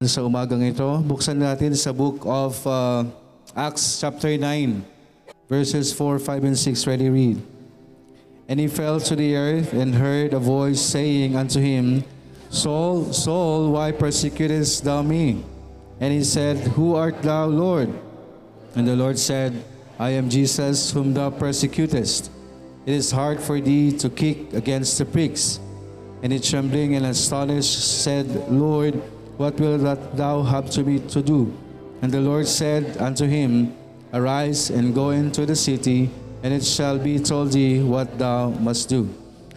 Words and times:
sa 0.00 0.24
umagang 0.24 0.64
ito. 0.64 0.80
Buksan 1.04 1.36
natin 1.36 1.76
sa 1.76 1.92
book 1.92 2.24
of 2.24 2.56
uh, 2.64 3.04
Acts 3.52 4.00
chapter 4.00 4.32
9, 4.32 4.80
verses 5.44 5.92
4, 5.92 6.16
5, 6.16 6.48
and 6.48 6.56
6. 6.56 6.88
Ready, 6.88 7.12
read. 7.12 7.36
And 8.48 8.56
he 8.56 8.64
fell 8.64 8.96
to 8.96 9.12
the 9.12 9.36
earth 9.36 9.76
and 9.76 10.00
heard 10.00 10.32
a 10.32 10.40
voice 10.40 10.80
saying 10.80 11.36
unto 11.36 11.60
him, 11.60 12.00
Saul, 12.48 13.12
Saul, 13.12 13.76
why 13.76 13.92
persecutest 13.92 14.88
thou 14.88 15.04
me? 15.04 15.44
And 16.00 16.16
he 16.16 16.24
said, 16.24 16.56
Who 16.80 16.96
art 16.96 17.20
thou, 17.20 17.52
Lord? 17.52 17.92
And 18.72 18.88
the 18.88 18.96
Lord 18.96 19.20
said, 19.20 19.52
I 20.00 20.16
am 20.16 20.32
Jesus 20.32 20.96
whom 20.96 21.12
thou 21.12 21.28
persecutest. 21.28 22.32
It 22.88 22.96
is 22.96 23.12
hard 23.12 23.36
for 23.36 23.60
thee 23.60 23.92
to 24.00 24.08
kick 24.08 24.56
against 24.56 24.96
the 24.96 25.04
pricks. 25.04 25.60
And 26.24 26.32
he 26.32 26.40
trembling 26.40 26.96
and 26.96 27.04
astonished 27.04 28.00
said, 28.00 28.48
Lord, 28.48 28.96
what 29.40 29.56
will 29.56 29.80
that 29.80 30.20
thou 30.20 30.44
have 30.44 30.68
to 30.68 30.84
me 30.84 31.00
to 31.08 31.24
do? 31.24 31.48
And 32.04 32.12
the 32.12 32.20
Lord 32.20 32.44
said 32.44 33.00
unto 33.00 33.24
him, 33.24 33.72
Arise 34.12 34.68
and 34.68 34.92
go 34.92 35.16
into 35.16 35.48
the 35.48 35.56
city, 35.56 36.12
and 36.44 36.52
it 36.52 36.60
shall 36.60 37.00
be 37.00 37.16
told 37.16 37.56
thee 37.56 37.80
what 37.80 38.20
thou 38.20 38.52
must 38.60 38.92
do. 38.92 39.08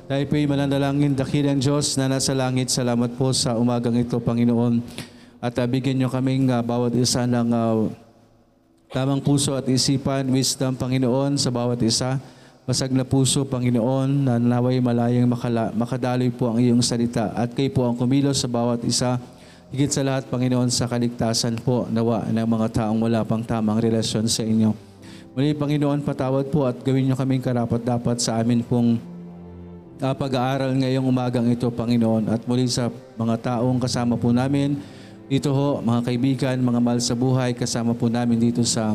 Tayo 0.08 0.24
po'y 0.30 0.48
mananalangin, 0.48 1.20
dakilang 1.20 1.60
Diyos 1.60 2.00
na 2.00 2.08
nasa 2.08 2.32
langit. 2.32 2.72
Salamat 2.72 3.12
po 3.20 3.36
sa 3.36 3.60
umagang 3.60 4.00
ito, 4.00 4.24
Panginoon. 4.24 4.80
At 5.44 5.60
uh, 5.60 5.68
bigyan 5.68 6.00
niyo 6.00 6.08
kaming 6.08 6.48
uh, 6.48 6.64
bawat 6.64 6.96
isa 6.96 7.28
ng 7.28 7.50
uh, 7.52 7.92
tamang 8.88 9.20
puso 9.20 9.58
at 9.58 9.68
isipan, 9.68 10.32
wisdom, 10.32 10.80
Panginoon, 10.80 11.36
sa 11.36 11.52
bawat 11.52 11.82
isa. 11.84 12.24
Masag 12.64 12.96
na 12.96 13.04
puso, 13.04 13.44
Panginoon, 13.44 14.08
na 14.28 14.34
naway 14.40 14.80
malayang 14.80 15.28
makala, 15.28 15.76
makadaloy 15.76 16.32
po 16.32 16.52
ang 16.52 16.62
iyong 16.62 16.84
salita. 16.84 17.36
At 17.36 17.52
kayo 17.52 17.74
po 17.74 17.84
ang 17.84 18.00
kumilos 18.00 18.40
sa 18.40 18.48
bawat 18.48 18.80
isa 18.88 19.20
Higit 19.74 19.90
sa 19.90 20.06
lahat, 20.06 20.30
Panginoon, 20.30 20.70
sa 20.70 20.86
kaligtasan 20.86 21.58
po 21.58 21.90
nawa 21.90 22.30
ng 22.30 22.46
mga 22.46 22.68
taong 22.78 23.02
wala 23.02 23.26
pang 23.26 23.42
tamang 23.42 23.82
relasyon 23.82 24.30
sa 24.30 24.46
inyo. 24.46 24.70
Muli, 25.34 25.58
Panginoon, 25.58 26.06
patawad 26.06 26.46
po 26.54 26.70
at 26.70 26.78
gawin 26.86 27.10
niyo 27.10 27.18
kaming 27.18 27.42
karapat-dapat 27.42 28.22
sa 28.22 28.38
amin 28.38 28.62
pong 28.62 29.02
uh, 29.98 30.14
pag-aaral 30.14 30.78
ngayong 30.78 31.10
umagang 31.10 31.50
ito, 31.50 31.74
Panginoon. 31.74 32.30
At 32.30 32.46
muli 32.46 32.70
sa 32.70 32.94
mga 33.18 33.42
taong 33.42 33.82
kasama 33.82 34.14
po 34.14 34.30
namin, 34.30 34.78
dito 35.26 35.50
ho, 35.50 35.82
mga 35.82 36.06
kaibigan, 36.06 36.62
mga 36.62 36.78
mahal 36.78 37.02
sa 37.02 37.18
buhay, 37.18 37.58
kasama 37.58 37.98
po 37.98 38.14
namin 38.14 38.38
dito 38.38 38.62
sa 38.62 38.94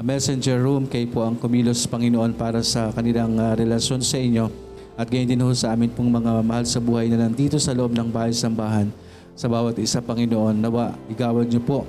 messenger 0.00 0.64
room. 0.64 0.88
Kayo 0.88 1.12
po 1.12 1.28
ang 1.28 1.36
kumilos, 1.36 1.84
Panginoon, 1.84 2.32
para 2.40 2.64
sa 2.64 2.88
kanilang 2.88 3.36
uh, 3.36 3.52
relasyon 3.52 4.00
sa 4.00 4.16
inyo. 4.16 4.48
At 4.96 5.12
gayon 5.12 5.28
din 5.28 5.44
ho 5.44 5.52
sa 5.52 5.76
amin 5.76 5.92
pong 5.92 6.08
mga 6.08 6.40
mahal 6.40 6.64
sa 6.64 6.80
buhay 6.80 7.12
na 7.12 7.20
nandito 7.28 7.60
sa 7.60 7.76
loob 7.76 7.92
ng 7.92 8.08
bahay-sambahan 8.08 9.04
sa 9.36 9.46
bawat 9.46 9.76
isa, 9.76 10.00
Panginoon. 10.00 10.56
Nawa, 10.56 10.96
igawad 11.12 11.46
niyo 11.46 11.60
po. 11.60 11.84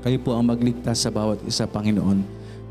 Kayo 0.00 0.16
po 0.22 0.38
ang 0.38 0.46
magligtas 0.46 1.02
sa 1.02 1.10
bawat 1.10 1.42
isa, 1.42 1.66
Panginoon. 1.66 2.22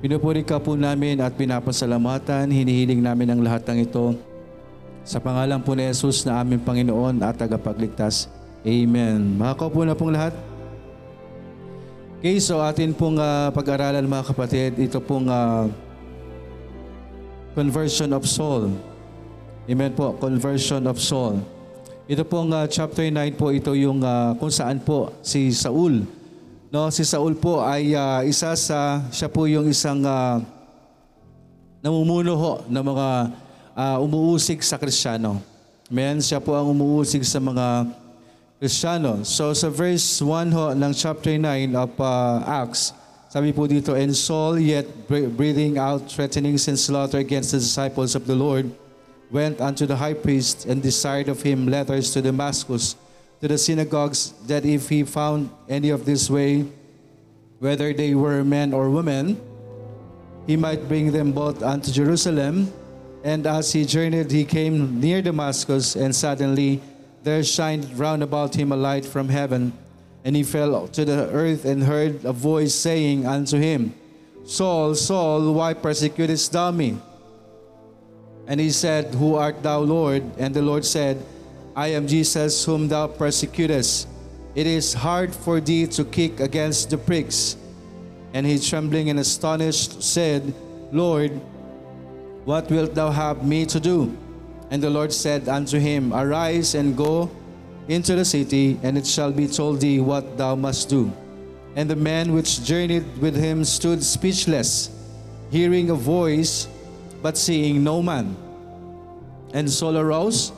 Pinupuri 0.02 0.42
ka 0.42 0.58
po 0.58 0.73
namin 0.73 1.20
at 1.20 1.36
pinapasalamatan. 1.36 2.50
Hinihiling 2.50 3.03
namin 3.03 3.36
ang 3.36 3.42
lahat 3.44 3.67
ng 3.70 3.86
ito 3.86 4.17
sa 5.06 5.22
pangalan 5.22 5.61
po 5.61 5.75
ni 5.78 5.86
Jesus 5.86 6.25
na 6.25 6.42
aming 6.42 6.64
Panginoon 6.64 7.22
at 7.22 7.38
tagapagligtas. 7.38 8.31
Amen. 8.66 9.38
Makakaw 9.38 9.70
po 9.70 9.81
na 9.86 9.94
pong 9.94 10.16
lahat. 10.16 10.33
Okay, 12.22 12.38
so 12.38 12.61
atin 12.61 12.94
pong 12.94 13.17
uh, 13.17 13.50
pag-aralan 13.50 14.05
mga 14.05 14.30
kapatid, 14.30 14.78
ito 14.78 15.02
pong 15.02 15.26
uh, 15.26 15.66
conversion 17.58 18.14
of 18.14 18.30
soul. 18.30 18.70
Amen 19.66 19.89
po, 19.98 20.14
conversion 20.22 20.86
of 20.86 21.02
soul. 21.02 21.42
Ito 22.12 22.28
pong 22.28 22.52
uh, 22.52 22.67
chapter 22.67 23.08
9 23.08 23.40
po 23.40 23.56
ito 23.56 23.72
yung 23.72 24.04
uh, 24.04 24.36
kung 24.36 24.52
saan 24.52 24.84
po 24.84 25.16
si 25.23 25.48
Saul. 25.56 26.04
No, 26.67 26.92
si 26.92 27.08
Saul 27.08 27.40
po 27.40 27.64
ay 27.64 27.95
uh, 27.95 28.20
isa 28.28 28.52
sa 28.59 29.00
siya 29.08 29.31
po 29.31 29.48
yung 29.48 29.72
isang 29.72 30.04
uh, 30.04 30.44
namumuno 31.80 32.36
ho 32.36 32.54
ng 32.67 32.84
mga 32.84 33.08
uh, 33.72 33.98
umuusig 34.04 34.60
sa 34.60 34.76
Kristiyano. 34.76 35.39
Amen. 35.88 36.20
Siya 36.20 36.44
po 36.44 36.52
ang 36.52 36.76
umuusig 36.76 37.23
sa 37.23 37.39
mga 37.39 37.88
Kristiyano. 38.60 39.23
So 39.23 39.55
sa 39.55 39.72
verse 39.72 40.20
1 40.20 40.52
ho 40.52 40.76
ng 40.76 40.92
chapter 40.92 41.39
9 41.39 41.72
of 41.80 41.95
uh, 41.95 42.43
Acts, 42.43 42.92
sabi 43.32 43.55
po 43.55 43.72
dito, 43.72 43.95
And 43.95 44.11
Saul 44.11 44.60
yet 44.60 45.08
breathing 45.08 45.80
out 45.80 46.11
threatenings 46.11 46.67
and 46.67 46.76
slaughter 46.76 47.23
against 47.23 47.55
the 47.55 47.64
disciples 47.64 48.20
of 48.20 48.28
the 48.28 48.36
Lord, 48.36 48.67
went 49.31 49.61
unto 49.61 49.86
the 49.86 49.95
high 49.95 50.14
priest 50.14 50.65
and 50.65 50.83
desired 50.83 51.30
of 51.30 51.42
him 51.42 51.67
letters 51.67 52.11
to 52.14 52.21
Damascus, 52.21 52.95
to 53.39 53.47
the 53.47 53.58
synagogues, 53.58 54.33
that 54.45 54.65
if 54.65 54.89
he 54.89 55.03
found 55.03 55.49
any 55.69 55.89
of 55.89 56.05
this 56.05 56.30
way, 56.30 56.65
whether 57.59 57.93
they 57.93 58.14
were 58.14 58.43
men 58.43 58.73
or 58.73 58.89
women, 58.89 59.39
he 60.47 60.58
might 60.58 60.87
bring 60.87 61.11
them 61.11 61.31
both 61.31 61.64
unto 61.64 61.92
Jerusalem. 61.92 62.73
And 63.23 63.45
as 63.45 63.71
he 63.71 63.86
journeyed, 63.86 64.31
he 64.31 64.43
came 64.43 64.99
near 64.99 65.21
Damascus, 65.21 65.95
and 65.95 66.15
suddenly 66.15 66.81
there 67.23 67.43
shined 67.43 67.98
round 67.98 68.23
about 68.23 68.55
him 68.55 68.71
a 68.71 68.75
light 68.75 69.05
from 69.05 69.30
heaven. 69.30 69.73
And 70.25 70.36
he 70.36 70.43
fell 70.43 70.87
to 70.87 71.05
the 71.05 71.30
earth 71.30 71.65
and 71.65 71.83
heard 71.83 72.25
a 72.25 72.33
voice 72.33 72.73
saying 72.73 73.25
unto 73.25 73.58
him, 73.58 73.93
Saul, 74.43 74.95
Saul, 74.95 75.53
why 75.53 75.73
persecutest 75.73 76.52
thou 76.52 76.71
me? 76.71 76.98
And 78.48 78.60
he 78.60 78.72
said, 78.72 79.14
Who 79.16 79.36
art 79.36 79.64
thou, 79.64 79.80
Lord? 79.80 80.24
And 80.38 80.54
the 80.54 80.62
Lord 80.62 80.86
said, 80.86 81.24
I 81.76 81.88
am 81.90 82.08
Jesus 82.08 82.66
whom 82.66 82.88
thou 82.88 83.08
persecutest. 83.08 84.08
It 84.56 84.68
is 84.68 84.94
hard 84.94 85.34
for 85.34 85.62
thee 85.62 85.88
to 85.88 86.04
kick 86.04 86.40
against 86.40 86.90
the 86.90 86.98
pricks. 86.98 87.56
And 88.34 88.46
he, 88.46 88.60
trembling 88.60 89.10
and 89.10 89.20
astonished, 89.20 90.04
said, 90.04 90.54
Lord, 90.92 91.32
what 92.44 92.70
wilt 92.70 92.96
thou 92.96 93.12
have 93.12 93.46
me 93.46 93.66
to 93.68 93.80
do? 93.80 94.18
And 94.70 94.82
the 94.82 94.90
Lord 94.90 95.14
said 95.14 95.48
unto 95.48 95.80
him, 95.80 96.14
Arise 96.14 96.76
and 96.76 96.96
go 96.96 97.30
into 97.88 98.16
the 98.16 98.26
city, 98.26 98.80
and 98.84 98.98
it 98.98 99.06
shall 99.06 99.32
be 99.32 99.48
told 99.48 99.82
thee 99.82 100.00
what 100.00 100.38
thou 100.38 100.56
must 100.56 100.90
do. 100.90 101.12
And 101.76 101.90
the 101.90 101.96
man 101.96 102.34
which 102.34 102.64
journeyed 102.64 103.06
with 103.20 103.36
him 103.36 103.64
stood 103.64 104.04
speechless, 104.04 104.90
hearing 105.52 105.90
a 105.90 105.96
voice 105.96 106.68
but 107.21 107.37
seeing 107.37 107.83
no 107.83 108.02
man. 108.02 108.36
And 109.54 109.70
Saul 109.70 109.98
arose 109.98 110.52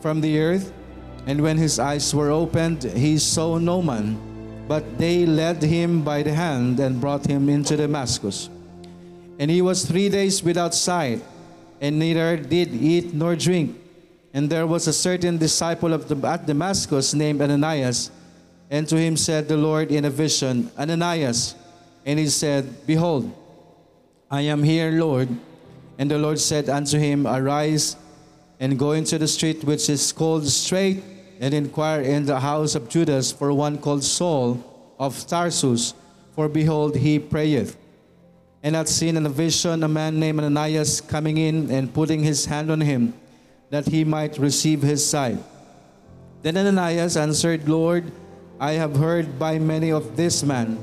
from 0.00 0.20
the 0.20 0.38
earth, 0.38 0.72
and 1.26 1.40
when 1.40 1.58
his 1.58 1.78
eyes 1.78 2.14
were 2.14 2.30
opened, 2.30 2.84
he 2.84 3.18
saw 3.18 3.58
no 3.58 3.82
man. 3.82 4.18
But 4.68 4.98
they 4.98 5.26
led 5.26 5.62
him 5.62 6.02
by 6.02 6.22
the 6.22 6.32
hand 6.32 6.78
and 6.80 7.00
brought 7.00 7.26
him 7.26 7.48
into 7.48 7.76
Damascus. 7.76 8.48
And 9.38 9.50
he 9.50 9.62
was 9.62 9.84
three 9.84 10.08
days 10.08 10.42
without 10.42 10.74
sight, 10.74 11.22
and 11.80 11.98
neither 11.98 12.36
did 12.36 12.74
eat 12.74 13.14
nor 13.14 13.36
drink. 13.36 13.76
And 14.34 14.50
there 14.50 14.66
was 14.66 14.86
a 14.86 14.92
certain 14.92 15.38
disciple 15.38 15.92
of 15.92 16.08
the, 16.08 16.16
at 16.26 16.46
Damascus 16.46 17.14
named 17.14 17.40
Ananias, 17.40 18.10
and 18.70 18.86
to 18.88 18.96
him 18.96 19.16
said 19.16 19.48
the 19.48 19.56
Lord 19.56 19.90
in 19.90 20.04
a 20.04 20.10
vision, 20.10 20.70
Ananias. 20.78 21.54
And 22.04 22.18
he 22.18 22.28
said, 22.28 22.86
Behold, 22.86 23.32
I 24.30 24.42
am 24.42 24.62
here, 24.62 24.90
Lord. 24.92 25.28
And 25.98 26.10
the 26.10 26.18
Lord 26.18 26.38
said 26.38 26.68
unto 26.68 26.98
him, 26.98 27.26
Arise 27.26 27.96
and 28.60 28.78
go 28.78 28.92
into 28.92 29.18
the 29.18 29.28
street 29.28 29.64
which 29.64 29.90
is 29.90 30.12
called 30.12 30.46
Straight, 30.46 31.02
and 31.40 31.54
inquire 31.54 32.00
in 32.00 32.26
the 32.26 32.40
house 32.40 32.74
of 32.74 32.88
Judas 32.88 33.30
for 33.30 33.52
one 33.52 33.78
called 33.78 34.02
Saul 34.02 34.58
of 34.98 35.26
Tarsus, 35.26 35.94
for 36.34 36.48
behold, 36.48 36.96
he 36.96 37.18
prayeth. 37.18 37.76
And 38.62 38.74
had 38.74 38.88
seen 38.88 39.16
in 39.16 39.26
a 39.26 39.28
vision 39.28 39.84
a 39.84 39.88
man 39.88 40.18
named 40.18 40.40
Ananias 40.40 41.00
coming 41.00 41.36
in 41.36 41.70
and 41.70 41.94
putting 41.94 42.24
his 42.24 42.46
hand 42.46 42.70
on 42.70 42.80
him, 42.80 43.14
that 43.70 43.86
he 43.86 44.02
might 44.02 44.38
receive 44.38 44.82
his 44.82 45.04
sight. 45.06 45.38
Then 46.42 46.56
Ananias 46.56 47.16
answered, 47.16 47.68
Lord, 47.68 48.10
I 48.58 48.72
have 48.72 48.96
heard 48.96 49.38
by 49.38 49.60
many 49.60 49.92
of 49.92 50.16
this 50.16 50.42
man 50.42 50.78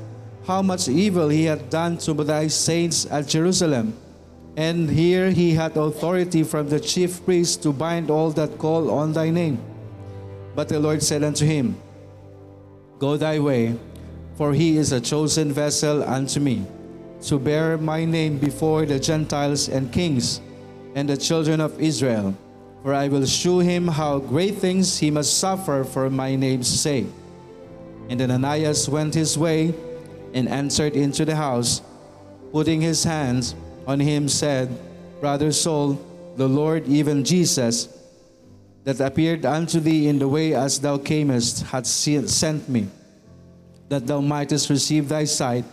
how 0.46 0.62
much 0.62 0.88
evil 0.88 1.28
he 1.28 1.44
hath 1.44 1.68
done 1.68 1.98
to 1.98 2.14
thy 2.14 2.48
saints 2.48 3.04
at 3.10 3.28
Jerusalem. 3.28 3.92
And 4.56 4.88
here 4.88 5.30
he 5.30 5.52
had 5.52 5.76
authority 5.76 6.42
from 6.42 6.70
the 6.70 6.80
chief 6.80 7.22
priest 7.24 7.62
to 7.62 7.72
bind 7.72 8.10
all 8.10 8.30
that 8.32 8.56
call 8.56 8.90
on 8.90 9.12
thy 9.12 9.28
name. 9.28 9.60
But 10.54 10.68
the 10.70 10.80
Lord 10.80 11.02
said 11.02 11.22
unto 11.22 11.44
him, 11.44 11.76
Go 12.98 13.18
thy 13.18 13.38
way, 13.38 13.76
for 14.36 14.54
he 14.54 14.78
is 14.78 14.92
a 14.92 15.00
chosen 15.00 15.52
vessel 15.52 16.02
unto 16.02 16.40
me, 16.40 16.64
to 17.28 17.38
bear 17.38 17.76
my 17.76 18.06
name 18.06 18.38
before 18.38 18.86
the 18.86 18.98
Gentiles 18.98 19.68
and 19.68 19.92
kings 19.92 20.40
and 20.94 21.06
the 21.06 21.16
children 21.16 21.60
of 21.60 21.78
Israel. 21.78 22.34
For 22.82 22.94
I 22.94 23.08
will 23.08 23.26
shew 23.26 23.58
him 23.58 23.88
how 23.88 24.20
great 24.20 24.56
things 24.56 24.96
he 24.96 25.10
must 25.10 25.36
suffer 25.36 25.84
for 25.84 26.08
my 26.08 26.34
name's 26.34 26.68
sake. 26.68 27.06
And 28.08 28.22
Ananias 28.22 28.88
went 28.88 29.12
his 29.12 29.36
way 29.36 29.74
and 30.32 30.48
entered 30.48 30.96
into 30.96 31.26
the 31.26 31.36
house, 31.36 31.82
putting 32.52 32.80
his 32.80 33.04
hands 33.04 33.54
on 33.86 34.00
him 34.00 34.28
said, 34.28 34.68
Brother 35.20 35.52
Saul, 35.52 35.98
the 36.36 36.48
Lord, 36.48 36.86
even 36.86 37.24
Jesus, 37.24 37.88
that 38.84 39.00
appeared 39.00 39.44
unto 39.44 39.80
thee 39.80 40.08
in 40.08 40.18
the 40.18 40.28
way 40.28 40.54
as 40.54 40.80
thou 40.80 40.98
camest, 40.98 41.62
hath 41.62 41.86
sent 41.86 42.68
me, 42.68 42.88
that 43.88 44.06
thou 44.06 44.20
mightest 44.20 44.70
receive 44.70 45.08
thy 45.08 45.24
sight 45.24 45.64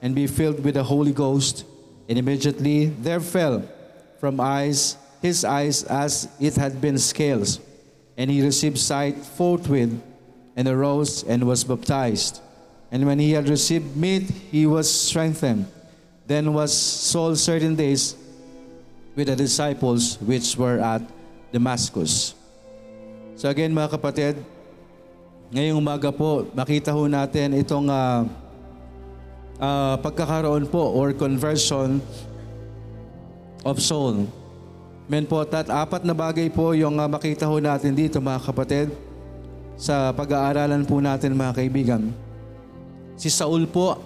and 0.00 0.14
be 0.14 0.26
filled 0.26 0.64
with 0.64 0.74
the 0.74 0.84
Holy 0.84 1.12
Ghost. 1.12 1.64
And 2.08 2.18
immediately 2.18 2.86
there 2.86 3.20
fell 3.20 3.62
from 4.18 4.40
eyes 4.40 4.96
his 5.22 5.44
eyes 5.44 5.84
as 5.84 6.28
it 6.40 6.56
had 6.56 6.80
been 6.80 6.98
scales. 6.98 7.60
And 8.16 8.30
he 8.30 8.42
received 8.42 8.78
sight 8.78 9.16
forthwith, 9.16 10.02
and 10.56 10.68
arose 10.68 11.22
and 11.22 11.46
was 11.46 11.64
baptized. 11.64 12.40
And 12.90 13.06
when 13.06 13.18
he 13.18 13.32
had 13.32 13.48
received 13.48 13.96
meat, 13.96 14.28
he 14.50 14.66
was 14.66 14.92
strengthened. 14.92 15.66
Then 16.26 16.54
was 16.54 16.70
Saul 16.72 17.34
certain 17.34 17.74
days 17.74 18.14
with 19.12 19.28
the 19.28 19.36
disciples 19.36 20.16
which 20.22 20.54
were 20.54 20.78
at 20.78 21.02
Damascus. 21.50 22.34
So 23.36 23.50
again 23.50 23.74
mga 23.74 23.98
kapatid, 23.98 24.34
ngayong 25.52 25.82
umaga 25.82 26.08
po, 26.14 26.48
makita 26.56 26.94
ho 26.94 27.04
natin 27.10 27.58
itong 27.58 27.90
ah, 27.90 28.24
ah, 29.60 29.94
pagkakaroon 30.00 30.64
po 30.70 30.80
or 30.94 31.12
conversion 31.12 32.00
of 33.66 33.82
soul. 33.82 34.30
Men 35.10 35.26
po, 35.26 35.42
at 35.42 35.68
apat 35.68 36.06
na 36.06 36.14
bagay 36.14 36.48
po 36.48 36.72
yung 36.72 36.96
ah, 36.96 37.10
makita 37.10 37.44
ho 37.44 37.58
natin 37.58 37.92
dito 37.92 38.22
mga 38.22 38.40
kapatid 38.48 38.88
sa 39.76 40.14
pag-aaralan 40.14 40.86
po 40.86 41.02
natin 41.02 41.34
mga 41.34 41.58
kaibigan. 41.58 42.14
Si 43.18 43.28
Saul 43.28 43.66
po 43.68 43.98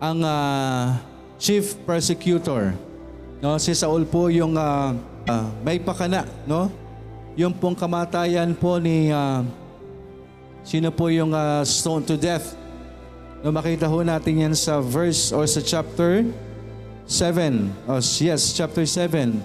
ang 0.00 0.18
ah, 0.24 0.98
chief 1.36 1.76
persecutor. 1.84 2.72
No, 3.40 3.60
si 3.60 3.76
Saul 3.76 4.08
po 4.08 4.32
yung 4.32 4.56
ah, 4.56 4.96
ah, 5.28 5.48
may 5.60 5.76
pakana, 5.80 6.24
no? 6.48 6.72
Yung 7.36 7.52
pong 7.52 7.76
kamatayan 7.76 8.56
po 8.56 8.80
ni 8.80 9.12
ah, 9.12 9.44
sino 10.64 10.88
po 10.88 11.12
yung 11.12 11.36
ah, 11.36 11.60
stone 11.62 12.02
to 12.04 12.16
death. 12.16 12.56
No, 13.44 13.52
makita 13.52 13.84
ho 13.86 14.00
natin 14.00 14.48
yan 14.48 14.54
sa 14.56 14.80
verse 14.80 15.30
or 15.30 15.44
sa 15.44 15.60
chapter 15.60 16.24
7. 17.06 17.70
Oh, 17.86 18.02
yes, 18.02 18.56
chapter 18.56 18.82
7. 18.82 19.38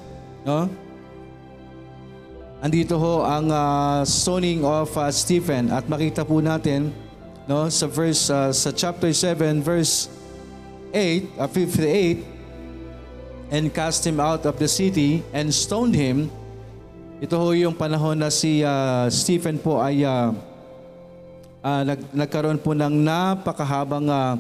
No? 0.48 0.66
Andito 2.62 2.94
ho 2.94 3.26
ang 3.26 3.50
ah, 3.50 4.06
stoning 4.06 4.62
of 4.62 4.94
ah, 4.94 5.10
Stephen 5.10 5.74
at 5.74 5.90
makita 5.90 6.22
po 6.22 6.38
natin 6.46 6.94
no 7.50 7.66
sa 7.74 7.90
verse 7.90 8.30
ah, 8.30 8.54
sa 8.54 8.70
chapter 8.70 9.10
7 9.10 9.66
verse 9.66 10.06
8 10.94 11.40
uh, 11.40 11.48
58 11.48 12.32
and 13.52 13.68
cast 13.76 14.08
him 14.08 14.24
out 14.24 14.48
of 14.48 14.56
the 14.56 14.68
city 14.68 15.20
and 15.36 15.52
stoned 15.52 15.92
him. 15.92 16.32
Ito 17.20 17.36
ho 17.36 17.52
yung 17.52 17.76
panahon 17.76 18.16
na 18.18 18.32
si 18.32 18.64
ah, 18.64 19.12
Stephen 19.12 19.60
po 19.60 19.84
ay 19.84 20.08
ah, 20.08 20.32
ah, 21.62 21.84
nag, 21.84 22.00
nagkaroon 22.16 22.58
po 22.58 22.72
ng 22.72 22.96
napakahabang 23.04 24.08
ah, 24.08 24.40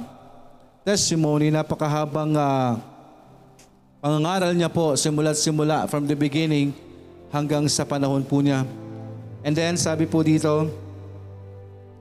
testimony, 0.87 1.51
napakahabang 1.51 2.33
ah, 2.39 2.79
pangangaral 4.01 4.55
niya 4.55 4.71
po 4.71 4.97
simula't 4.97 5.37
simula 5.37 5.85
from 5.85 6.07
the 6.09 6.17
beginning 6.17 6.73
hanggang 7.29 7.67
sa 7.69 7.85
panahon 7.85 8.23
po 8.25 8.41
niya. 8.41 8.65
And 9.43 9.53
then 9.53 9.75
sabi 9.77 10.07
po 10.07 10.23
dito, 10.25 10.71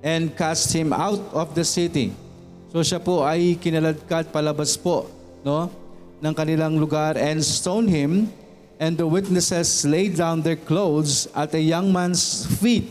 and 0.00 0.32
cast 0.32 0.72
him 0.72 0.96
out 0.96 1.20
of 1.36 1.52
the 1.52 1.66
city. 1.66 2.16
So 2.70 2.86
siya 2.86 3.02
po 3.02 3.26
ay 3.26 3.58
kinaladkad 3.58 4.30
palabas 4.30 4.78
po 4.78 5.10
no, 5.42 5.66
ng 6.22 6.34
kanilang 6.34 6.78
lugar 6.78 7.18
and 7.18 7.42
stone 7.42 7.90
him 7.90 8.30
and 8.78 8.94
the 8.94 9.04
witnesses 9.04 9.82
laid 9.82 10.14
down 10.14 10.38
their 10.40 10.54
clothes 10.54 11.26
at 11.34 11.50
a 11.52 11.60
young 11.60 11.90
man's 11.90 12.46
feet 12.62 12.86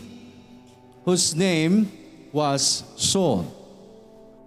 whose 1.08 1.32
name 1.32 1.88
was 2.28 2.84
Saul. 2.94 3.48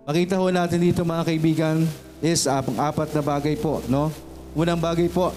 Makita 0.05 0.37
ho 0.37 0.53
natin 0.53 0.85
dito 0.85 1.01
mga 1.01 1.25
kaibigan 1.25 1.83
is 2.21 2.45
uh, 2.45 2.61
apat 2.77 3.11
na 3.17 3.23
bagay 3.25 3.57
po. 3.57 3.81
No? 3.89 4.13
Unang 4.53 4.77
bagay 4.77 5.09
po, 5.09 5.33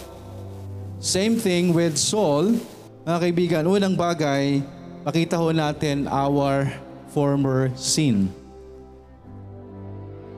same 1.00 1.40
thing 1.40 1.72
with 1.72 1.96
Saul. 1.96 2.52
Mga 3.06 3.18
kaibigan, 3.22 3.62
unang 3.64 3.96
bagay, 3.96 4.60
makita 5.06 5.40
ho 5.40 5.54
natin 5.56 6.04
our 6.10 6.68
former 7.14 7.72
sin. 7.78 8.28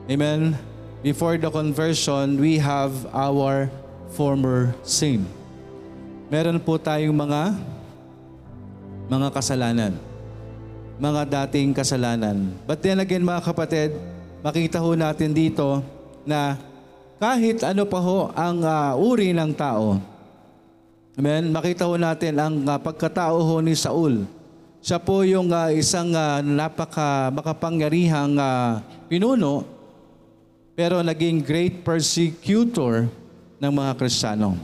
Amen? 0.09 0.57
Before 1.05 1.37
the 1.37 1.53
conversion, 1.53 2.41
we 2.41 2.57
have 2.57 2.91
our 3.13 3.69
former 4.09 4.73
sin. 4.81 5.29
Meron 6.33 6.57
po 6.57 6.81
tayong 6.81 7.13
mga 7.13 7.53
mga 9.05 9.27
kasalanan. 9.29 9.93
Mga 10.97 11.21
dating 11.29 11.77
kasalanan. 11.77 12.57
But 12.65 12.81
then 12.81 13.05
again 13.05 13.21
mga 13.21 13.53
kapatid, 13.53 13.93
makita 14.41 14.81
ho 14.81 14.97
natin 14.97 15.29
dito 15.29 15.85
na 16.25 16.57
kahit 17.21 17.61
ano 17.61 17.85
pa 17.85 18.01
ho 18.01 18.33
ang 18.33 18.65
ah, 18.65 18.97
uri 18.97 19.29
ng 19.29 19.53
tao, 19.53 20.01
Amen. 21.19 21.51
Makita 21.53 21.85
ho 21.85 21.99
natin 21.99 22.33
ang 22.39 22.65
ah, 22.65 22.81
pagkatao 22.81 23.45
ho 23.45 23.55
ni 23.61 23.77
Saul. 23.77 24.25
Siya 24.81 24.97
po 24.97 25.21
yung 25.21 25.53
ah, 25.53 25.69
isang 25.69 26.17
ah, 26.17 26.41
napaka 26.41 27.29
makapangyarihang 27.29 28.39
ah, 28.41 28.81
pinuno 29.05 29.78
pero 30.79 31.03
naging 31.03 31.43
great 31.43 31.83
persecutor 31.83 33.11
ng 33.59 33.67
mga 33.67 33.99
Kristiyano. 33.99 34.55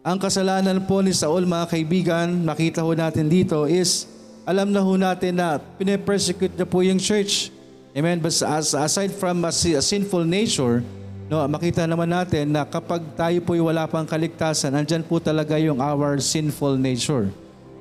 Ang 0.00 0.16
kasalanan 0.16 0.80
po 0.88 1.04
ni 1.04 1.12
Saul, 1.12 1.44
mga 1.44 1.68
kaibigan, 1.68 2.32
makita 2.40 2.80
ho 2.80 2.88
natin 2.96 3.28
dito 3.28 3.68
is, 3.68 4.08
alam 4.48 4.72
na 4.72 4.80
ho 4.80 4.96
natin 4.96 5.36
na 5.36 5.60
pinipersecute 5.60 6.56
na 6.56 6.64
po 6.64 6.80
yung 6.80 6.96
church. 6.96 7.52
Amen? 7.92 8.16
But 8.16 8.32
as, 8.40 8.72
aside 8.72 9.12
from 9.12 9.44
a, 9.44 9.52
si- 9.52 9.76
a 9.76 9.84
sinful 9.84 10.24
nature, 10.24 10.80
no, 11.28 11.44
makita 11.44 11.84
naman 11.84 12.08
natin 12.08 12.48
na 12.48 12.64
kapag 12.64 13.04
tayo 13.20 13.44
po'y 13.44 13.60
wala 13.60 13.84
pang 13.84 14.08
kaligtasan, 14.08 14.72
andyan 14.72 15.04
po 15.04 15.20
talaga 15.20 15.60
yung 15.60 15.84
our 15.84 16.16
sinful 16.16 16.80
nature. 16.80 17.28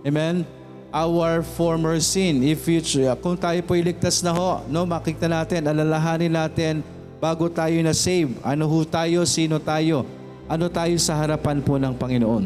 Amen? 0.04 0.44
Our 0.94 1.42
former 1.42 1.98
sin. 1.98 2.46
If 2.46 2.70
you, 2.70 2.78
kung 3.18 3.34
tayo 3.34 3.58
po'y 3.66 3.82
ligtas 3.82 4.22
na 4.22 4.30
ho, 4.30 4.62
no, 4.70 4.86
makita 4.86 5.26
natin, 5.26 5.66
alalahanin 5.66 6.30
natin 6.30 6.86
bago 7.18 7.50
tayo 7.50 7.74
na 7.82 7.98
save. 7.98 8.30
Ano 8.46 8.70
ho 8.70 8.86
tayo, 8.86 9.26
sino 9.26 9.58
tayo, 9.58 10.06
ano 10.46 10.70
tayo 10.70 10.94
sa 11.02 11.18
harapan 11.18 11.66
po 11.66 11.82
ng 11.82 11.98
Panginoon. 11.98 12.46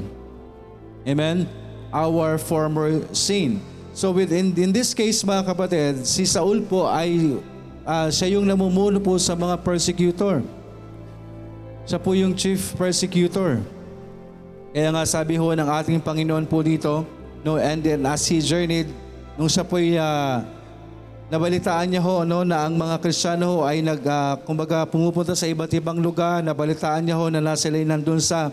Amen? 1.04 1.44
Our 1.92 2.40
former 2.40 3.04
sin. 3.12 3.60
So 3.98 4.14
within 4.14 4.54
in 4.54 4.70
this 4.70 4.94
case 4.94 5.26
mga 5.26 5.50
kapatid, 5.50 6.06
si 6.06 6.30
Saul 6.30 6.62
po 6.62 6.86
ay 6.86 7.42
ah, 7.82 8.14
siya 8.14 8.38
yung 8.38 8.46
namumuno 8.46 9.02
po 9.02 9.18
sa 9.18 9.34
mga 9.34 9.58
persecutor. 9.66 10.46
Siya 11.88 11.98
po 11.98 12.14
yung 12.14 12.38
chief 12.38 12.78
persecutor. 12.78 13.64
Kaya 14.70 14.94
nga 14.94 15.02
sabi 15.10 15.42
ho 15.42 15.50
ng 15.50 15.66
ating 15.66 15.98
Panginoon 15.98 16.46
po 16.46 16.62
dito, 16.62 17.10
no, 17.48 17.56
and 17.56 17.80
then 17.80 18.04
as 18.04 18.28
he 18.28 18.44
journeyed, 18.44 18.92
nung 19.40 19.48
siya 19.48 19.64
po 19.64 19.80
nabalitaan 21.32 21.88
niya 21.88 22.04
ho 22.04 22.28
no, 22.28 22.44
na 22.44 22.68
ang 22.68 22.76
mga 22.76 23.00
Kristiyano 23.00 23.64
ay 23.64 23.80
nag, 23.80 24.04
ah, 24.04 24.36
kumbaga 24.44 24.84
pumupunta 24.84 25.32
sa 25.32 25.48
iba't 25.48 25.72
ibang 25.80 26.00
lugar, 26.04 26.44
nabalitaan 26.44 27.08
niya 27.08 27.16
ho 27.16 27.32
na 27.32 27.40
nasa 27.40 27.72
sila 27.72 27.80
nandun 27.88 28.20
sa 28.20 28.52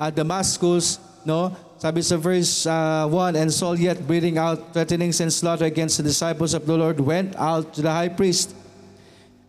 ah, 0.00 0.08
Damascus, 0.08 0.96
no? 1.28 1.52
Sabi 1.76 2.00
sa 2.00 2.16
verse 2.16 2.64
1, 2.64 3.12
And 3.36 3.52
Saul 3.52 3.76
yet 3.76 4.00
breathing 4.08 4.40
out 4.40 4.72
threatenings 4.72 5.20
and 5.20 5.28
slaughter 5.28 5.68
against 5.68 6.00
the 6.00 6.06
disciples 6.08 6.56
of 6.56 6.64
the 6.64 6.72
Lord 6.72 6.96
went 6.96 7.36
out 7.36 7.76
to 7.76 7.84
the 7.84 7.92
high 7.92 8.08
priest 8.08 8.56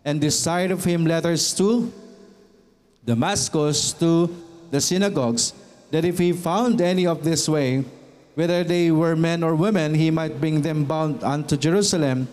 and 0.04 0.20
desired 0.20 0.68
of 0.68 0.84
him 0.84 1.08
letters 1.08 1.56
to 1.56 1.88
Damascus 3.08 3.96
to 3.96 4.28
the 4.68 4.84
synagogues, 4.84 5.56
that 5.88 6.04
if 6.04 6.20
he 6.20 6.36
found 6.36 6.82
any 6.82 7.06
of 7.06 7.24
this 7.24 7.48
way, 7.48 7.86
whether 8.36 8.62
they 8.62 8.92
were 8.92 9.16
men 9.16 9.42
or 9.42 9.56
women, 9.56 9.94
he 9.96 10.12
might 10.12 10.38
bring 10.38 10.60
them 10.60 10.84
bound 10.84 11.24
unto 11.24 11.56
Jerusalem. 11.56 12.28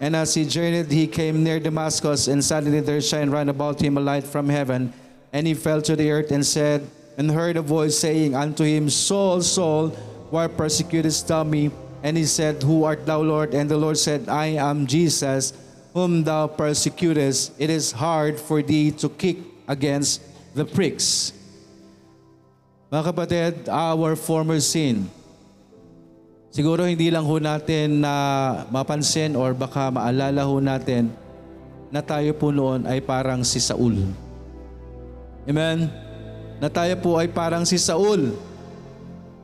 And 0.00 0.14
as 0.14 0.34
he 0.36 0.44
journeyed, 0.44 0.92
he 0.92 1.08
came 1.08 1.42
near 1.42 1.58
Damascus, 1.58 2.28
and 2.28 2.44
suddenly 2.44 2.80
there 2.80 3.00
shined 3.00 3.32
round 3.32 3.48
about 3.48 3.80
him 3.80 3.96
a 3.96 4.00
light 4.00 4.24
from 4.24 4.50
heaven. 4.52 4.92
And 5.32 5.46
he 5.46 5.54
fell 5.54 5.80
to 5.80 5.96
the 5.96 6.12
earth 6.12 6.30
and 6.30 6.44
said, 6.44 6.84
and 7.16 7.32
heard 7.32 7.56
a 7.56 7.64
voice 7.64 7.96
saying 7.96 8.36
unto 8.36 8.64
him, 8.64 8.90
Saul, 8.90 9.40
Saul, 9.40 9.88
why 10.28 10.46
persecutest 10.46 11.26
thou 11.26 11.44
me? 11.44 11.70
And 12.02 12.16
he 12.16 12.28
said, 12.28 12.62
Who 12.62 12.84
art 12.84 13.06
thou, 13.06 13.22
Lord? 13.22 13.54
And 13.54 13.70
the 13.70 13.80
Lord 13.80 13.96
said, 13.96 14.28
I 14.28 14.60
am 14.60 14.86
Jesus, 14.86 15.56
whom 15.94 16.24
thou 16.24 16.46
persecutest. 16.46 17.56
It 17.58 17.70
is 17.70 17.92
hard 17.92 18.38
for 18.38 18.60
thee 18.60 18.92
to 19.00 19.08
kick 19.08 19.38
against 19.66 20.20
the 20.54 20.68
pricks. 20.68 21.32
Mga 22.92 23.02
kapatid, 23.08 23.68
our 23.72 24.14
former 24.14 24.60
sin. 24.60 25.08
Siguro 26.56 26.88
hindi 26.88 27.12
lang 27.12 27.28
ho 27.28 27.36
natin 27.36 28.00
na 28.00 28.14
mapansin 28.72 29.36
or 29.36 29.52
baka 29.52 29.92
maalala 29.92 30.40
ho 30.40 30.56
natin 30.56 31.12
na 31.92 32.00
tayo 32.00 32.32
po 32.32 32.48
noon 32.48 32.88
ay 32.88 33.04
parang 33.04 33.44
si 33.44 33.60
Saul. 33.60 34.08
Amen? 35.44 35.92
Na 36.56 36.72
tayo 36.72 36.96
po 36.96 37.20
ay 37.20 37.28
parang 37.28 37.68
si 37.68 37.76
Saul. 37.76 38.32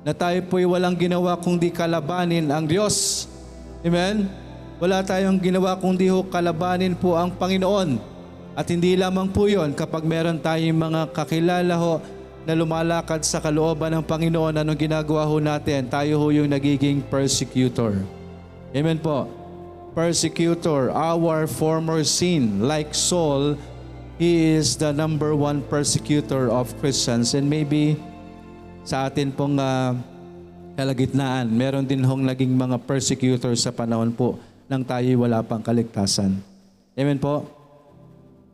Na 0.00 0.16
tayo 0.16 0.40
po 0.49 0.57
ay 0.57 0.64
walang 0.64 0.97
ginawa 0.97 1.37
kundi 1.37 1.69
kalabanin 1.69 2.49
ang 2.49 2.64
Diyos. 2.64 3.28
Amen? 3.85 4.25
Wala 4.81 5.04
tayong 5.04 5.37
ginawa 5.37 5.76
kundi 5.76 6.09
ho 6.09 6.25
kalabanin 6.25 6.97
po 6.97 7.21
ang 7.21 7.28
Panginoon. 7.28 8.00
At 8.57 8.73
hindi 8.73 8.97
lamang 8.97 9.28
po 9.28 9.52
yon 9.52 9.76
kapag 9.76 10.09
meron 10.09 10.40
tayong 10.40 10.81
mga 10.81 11.12
kakilala 11.12 11.76
ho 11.76 12.00
na 12.42 12.58
lumalakad 12.58 13.22
sa 13.22 13.38
kalooban 13.38 13.94
ng 13.94 14.04
Panginoon, 14.04 14.58
anong 14.58 14.78
ginagawa 14.78 15.22
ho 15.26 15.38
natin? 15.38 15.87
Tayo 15.87 16.18
ho 16.18 16.26
yung 16.34 16.50
nagiging 16.50 17.02
persecutor. 17.06 18.02
Amen 18.75 18.99
po. 18.99 19.30
Persecutor, 19.94 20.90
our 20.90 21.46
former 21.46 22.02
sin. 22.02 22.64
Like 22.66 22.96
Saul, 22.96 23.54
he 24.18 24.58
is 24.58 24.75
the 24.75 24.90
number 24.90 25.37
one 25.37 25.62
persecutor 25.70 26.50
of 26.50 26.72
Christians. 26.82 27.37
And 27.38 27.46
maybe 27.46 27.94
sa 28.82 29.06
atin 29.06 29.30
pong 29.30 29.62
ah, 29.62 29.94
kalagitnaan, 30.75 31.46
meron 31.52 31.87
din 31.87 32.02
hong 32.02 32.26
naging 32.26 32.56
mga 32.56 32.82
persecutor 32.82 33.54
sa 33.54 33.70
panahon 33.70 34.11
po 34.11 34.40
nang 34.66 34.82
tayo 34.82 35.04
wala 35.20 35.44
pang 35.44 35.61
kaligtasan. 35.61 36.40
Amen 36.96 37.20
po. 37.20 37.62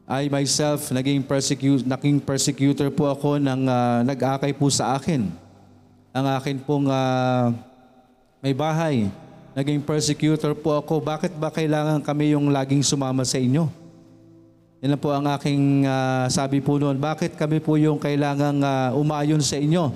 I 0.08 0.32
myself, 0.32 0.88
naging, 0.88 1.20
persecute, 1.20 1.84
naging 1.84 2.16
persecutor 2.24 2.88
po 2.88 3.12
ako 3.12 3.36
nang 3.36 3.68
ah, 3.68 4.00
nag-akay 4.00 4.56
po 4.56 4.72
sa 4.72 4.96
akin. 4.96 5.28
Ang 6.16 6.26
akin 6.32 6.56
pong 6.64 6.88
ah, 6.88 7.52
may 8.40 8.56
bahay. 8.56 9.12
Naging 9.52 9.84
persecutor 9.84 10.56
po 10.56 10.72
ako. 10.80 11.04
Bakit 11.04 11.36
ba 11.36 11.52
kailangan 11.52 12.00
kami 12.00 12.32
yung 12.32 12.48
laging 12.48 12.80
sumama 12.80 13.20
sa 13.20 13.36
inyo? 13.36 13.68
Yan 14.80 14.96
po 14.96 15.12
ang 15.12 15.28
aking 15.28 15.84
ah, 15.84 16.24
sabi 16.32 16.64
po 16.64 16.80
noon. 16.80 16.96
Bakit 16.96 17.36
kami 17.36 17.60
po 17.60 17.76
yung 17.76 18.00
kailangang 18.00 18.64
ah, 18.64 18.96
umayon 18.96 19.44
sa 19.44 19.60
inyo? 19.60 19.92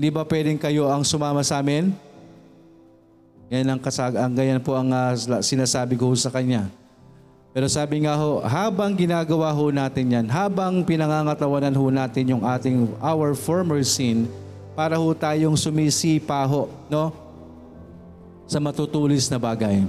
Hindi 0.00 0.08
ba 0.08 0.24
pwedeng 0.24 0.56
kayo 0.56 0.88
ang 0.88 1.04
sumama 1.04 1.44
sa 1.44 1.60
amin? 1.60 1.92
Yan 3.52 3.68
ang, 3.68 3.80
kasag 3.84 4.16
ang 4.16 4.32
ganyan 4.32 4.64
po 4.64 4.72
ang 4.72 4.88
ah, 4.96 5.12
sinasabi 5.44 6.00
ko 6.00 6.08
sa 6.16 6.32
kanya. 6.32 6.72
Pero 7.58 7.66
sabi 7.66 8.06
nga 8.06 8.14
ho, 8.14 8.38
habang 8.38 8.94
ginagawa 8.94 9.50
ho 9.50 9.74
natin 9.74 10.14
yan, 10.14 10.30
habang 10.30 10.78
pinangangatawanan 10.86 11.74
ho 11.74 11.90
natin 11.90 12.30
yung 12.30 12.46
ating 12.46 12.86
our 13.02 13.34
former 13.34 13.82
sin, 13.82 14.30
para 14.78 14.94
ho 14.94 15.10
tayong 15.10 15.58
sumisipa 15.58 16.38
ho, 16.46 16.70
no? 16.86 17.10
Sa 18.46 18.62
matutulis 18.62 19.26
na 19.26 19.42
bagay. 19.42 19.82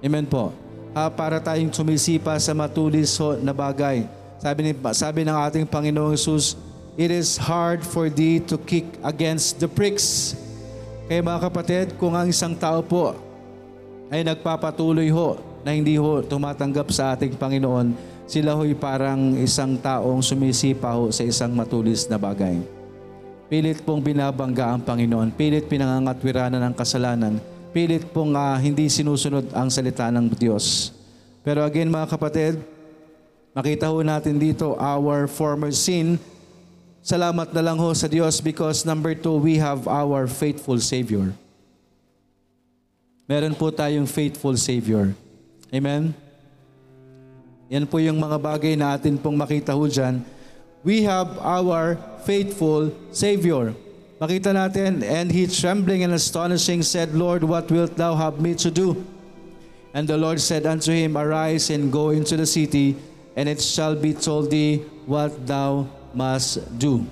Amen 0.00 0.24
po. 0.24 0.56
Ha, 0.96 1.12
para 1.12 1.36
tayong 1.36 1.68
sumisipa 1.68 2.40
sa 2.40 2.56
matulis 2.56 3.12
ho 3.20 3.36
na 3.36 3.52
bagay. 3.52 4.08
Sabi, 4.40 4.60
ni, 4.64 4.72
sabi 4.96 5.20
ng 5.28 5.36
ating 5.36 5.68
Panginoong 5.68 6.16
Yesus, 6.16 6.56
It 6.96 7.12
is 7.12 7.36
hard 7.36 7.84
for 7.84 8.08
thee 8.08 8.40
to 8.48 8.56
kick 8.56 8.88
against 9.04 9.60
the 9.60 9.68
pricks. 9.68 10.32
Kaya 11.12 11.20
mga 11.20 11.44
kapatid, 11.44 11.86
kung 12.00 12.16
ang 12.16 12.24
isang 12.32 12.56
tao 12.56 12.80
po 12.80 13.20
ay 14.08 14.24
nagpapatuloy 14.24 15.12
ho 15.12 15.49
na 15.60 15.76
hindi 15.76 15.96
ho 16.00 16.24
tumatanggap 16.24 16.88
sa 16.92 17.12
ating 17.12 17.36
Panginoon, 17.36 17.92
sila 18.30 18.54
ho'y 18.54 18.78
parang 18.78 19.34
isang 19.42 19.74
taong 19.74 20.22
sumisipa 20.22 20.94
ho 20.94 21.10
sa 21.10 21.26
isang 21.26 21.50
matulis 21.50 22.06
na 22.06 22.14
bagay. 22.14 22.62
Pilit 23.50 23.82
pong 23.82 23.98
binabangga 23.98 24.70
ang 24.70 24.78
Panginoon, 24.78 25.34
pilit 25.34 25.66
pinangangatwiranan 25.66 26.62
ng 26.70 26.74
kasalanan, 26.78 27.34
pilit 27.74 28.06
pong 28.14 28.38
ah, 28.38 28.54
hindi 28.54 28.86
sinusunod 28.86 29.50
ang 29.50 29.66
salita 29.66 30.06
ng 30.14 30.30
Diyos. 30.38 30.94
Pero 31.42 31.66
again 31.66 31.90
mga 31.90 32.14
kapatid, 32.14 32.62
makita 33.50 33.90
ho 33.90 33.98
natin 34.06 34.38
dito 34.38 34.78
our 34.78 35.26
former 35.26 35.74
sin. 35.74 36.14
Salamat 37.02 37.50
na 37.50 37.62
lang 37.64 37.80
ho 37.80 37.90
sa 37.90 38.06
Diyos 38.06 38.38
because 38.38 38.86
number 38.86 39.18
two, 39.18 39.40
we 39.40 39.58
have 39.58 39.88
our 39.90 40.30
faithful 40.30 40.78
Savior. 40.78 41.34
Meron 43.26 43.58
po 43.58 43.74
tayong 43.74 44.06
faithful 44.06 44.54
Savior. 44.54 45.10
Amen? 45.70 46.14
Yan 47.70 47.86
po 47.86 48.02
yung 48.02 48.18
mga 48.18 48.42
bagay 48.42 48.74
na 48.74 48.98
atin 48.98 49.14
pong 49.14 49.38
makita 49.38 49.70
ho 49.70 49.86
dyan. 49.86 50.26
We 50.82 51.06
have 51.06 51.38
our 51.38 51.94
faithful 52.26 52.90
Savior. 53.14 53.70
Makita 54.18 54.50
natin, 54.50 55.06
and 55.06 55.30
he 55.30 55.46
trembling 55.46 56.02
and 56.02 56.12
astonishing 56.12 56.82
said, 56.82 57.14
Lord, 57.14 57.46
what 57.46 57.70
wilt 57.70 57.94
thou 57.94 58.18
have 58.18 58.42
me 58.42 58.58
to 58.58 58.68
do? 58.68 58.98
And 59.94 60.10
the 60.10 60.18
Lord 60.18 60.42
said 60.42 60.66
unto 60.66 60.90
him, 60.90 61.16
Arise 61.16 61.70
and 61.70 61.94
go 61.94 62.10
into 62.10 62.36
the 62.36 62.46
city, 62.46 62.98
and 63.36 63.48
it 63.48 63.62
shall 63.62 63.94
be 63.94 64.12
told 64.12 64.50
thee 64.50 64.82
what 65.06 65.46
thou 65.46 65.86
must 66.12 66.60
do. 66.78 67.06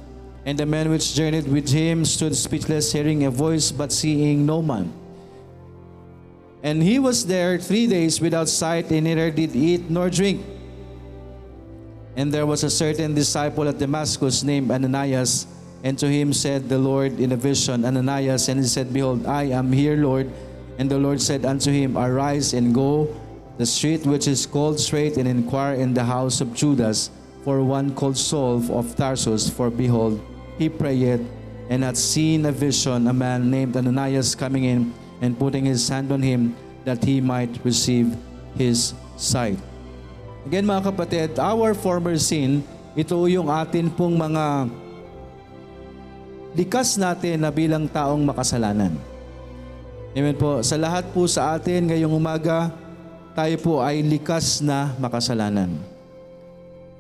And 0.45 0.59
the 0.59 0.67
men 0.67 0.91
which 0.91 1.15
journeyed 1.15 1.47
with 1.47 1.71
him 1.71 2.05
stood 2.05 2.35
speechless, 2.35 2.93
hearing 2.93 3.25
a 3.25 3.31
voice, 3.31 3.71
but 3.71 3.93
seeing 3.93 4.45
no 4.45 4.61
man. 4.61 4.93
And 6.63 6.83
he 6.83 6.99
was 6.99 7.27
there 7.27 7.59
three 7.59 7.87
days 7.87 8.21
without 8.21 8.49
sight, 8.49 8.91
and 8.91 9.05
neither 9.05 9.31
did 9.31 9.55
eat 9.55 9.89
nor 9.91 10.11
drink. 10.11 10.45
And 12.17 12.35
there 12.35 12.47
was 12.47 12.65
a 12.65 12.71
certain 12.71 13.15
disciple 13.15 13.69
at 13.69 13.79
Damascus 13.79 14.43
named 14.43 14.71
Ananias, 14.71 15.47
and 15.85 15.97
to 15.99 16.09
him 16.09 16.33
said 16.33 16.69
the 16.69 16.79
Lord 16.79 17.21
in 17.21 17.31
a 17.31 17.37
vision, 17.37 17.85
Ananias, 17.85 18.49
and 18.49 18.59
he 18.59 18.67
said, 18.67 18.93
Behold, 18.93 19.27
I 19.27 19.55
am 19.55 19.71
here, 19.71 19.97
Lord. 19.97 20.31
And 20.79 20.91
the 20.91 20.99
Lord 20.99 21.23
said 21.23 21.45
unto 21.45 21.71
him, 21.71 21.97
Arise 21.97 22.55
and 22.55 22.75
go 22.75 23.15
the 23.59 23.67
street 23.67 24.07
which 24.07 24.27
is 24.27 24.47
called 24.47 24.79
Straight, 24.79 25.17
and 25.17 25.29
inquire 25.29 25.75
in 25.75 25.95
the 25.95 26.05
house 26.05 26.41
of 26.41 26.55
Judas 26.55 27.11
for 27.45 27.63
one 27.63 27.95
called 27.95 28.17
Saul 28.17 28.63
of 28.77 28.95
Tarsus, 28.95 29.49
for 29.49 29.71
behold, 29.71 30.21
he 30.59 30.69
prayed, 30.69 31.27
and 31.71 31.83
had 31.83 31.97
seen 31.97 32.47
a 32.47 32.53
vision, 32.53 33.07
a 33.07 33.13
man 33.13 33.51
named 33.51 33.77
Ananias 33.77 34.35
coming 34.35 34.65
in, 34.65 34.95
and 35.23 35.35
putting 35.35 35.67
his 35.67 35.87
hand 35.89 36.11
on 36.11 36.23
him, 36.23 36.55
that 36.87 37.03
he 37.05 37.21
might 37.21 37.53
receive 37.67 38.15
his 38.57 38.95
sight. 39.19 39.59
Again 40.49 40.65
mga 40.65 40.95
kapatid, 40.95 41.37
our 41.37 41.77
former 41.77 42.17
sin, 42.17 42.65
ito 42.97 43.15
yung 43.29 43.53
atin 43.53 43.93
pong 43.93 44.17
mga 44.17 44.71
likas 46.57 46.97
natin 46.97 47.45
na 47.45 47.51
bilang 47.53 47.85
taong 47.85 48.23
makasalanan. 48.25 48.97
Amen 50.17 50.35
po. 50.35 50.65
Sa 50.65 50.75
lahat 50.81 51.05
po 51.13 51.29
sa 51.29 51.55
atin 51.55 51.85
ngayong 51.87 52.11
umaga, 52.11 52.73
tayo 53.37 53.55
po 53.61 53.85
ay 53.85 54.01
likas 54.03 54.65
na 54.65 54.97
makasalanan. 54.97 55.79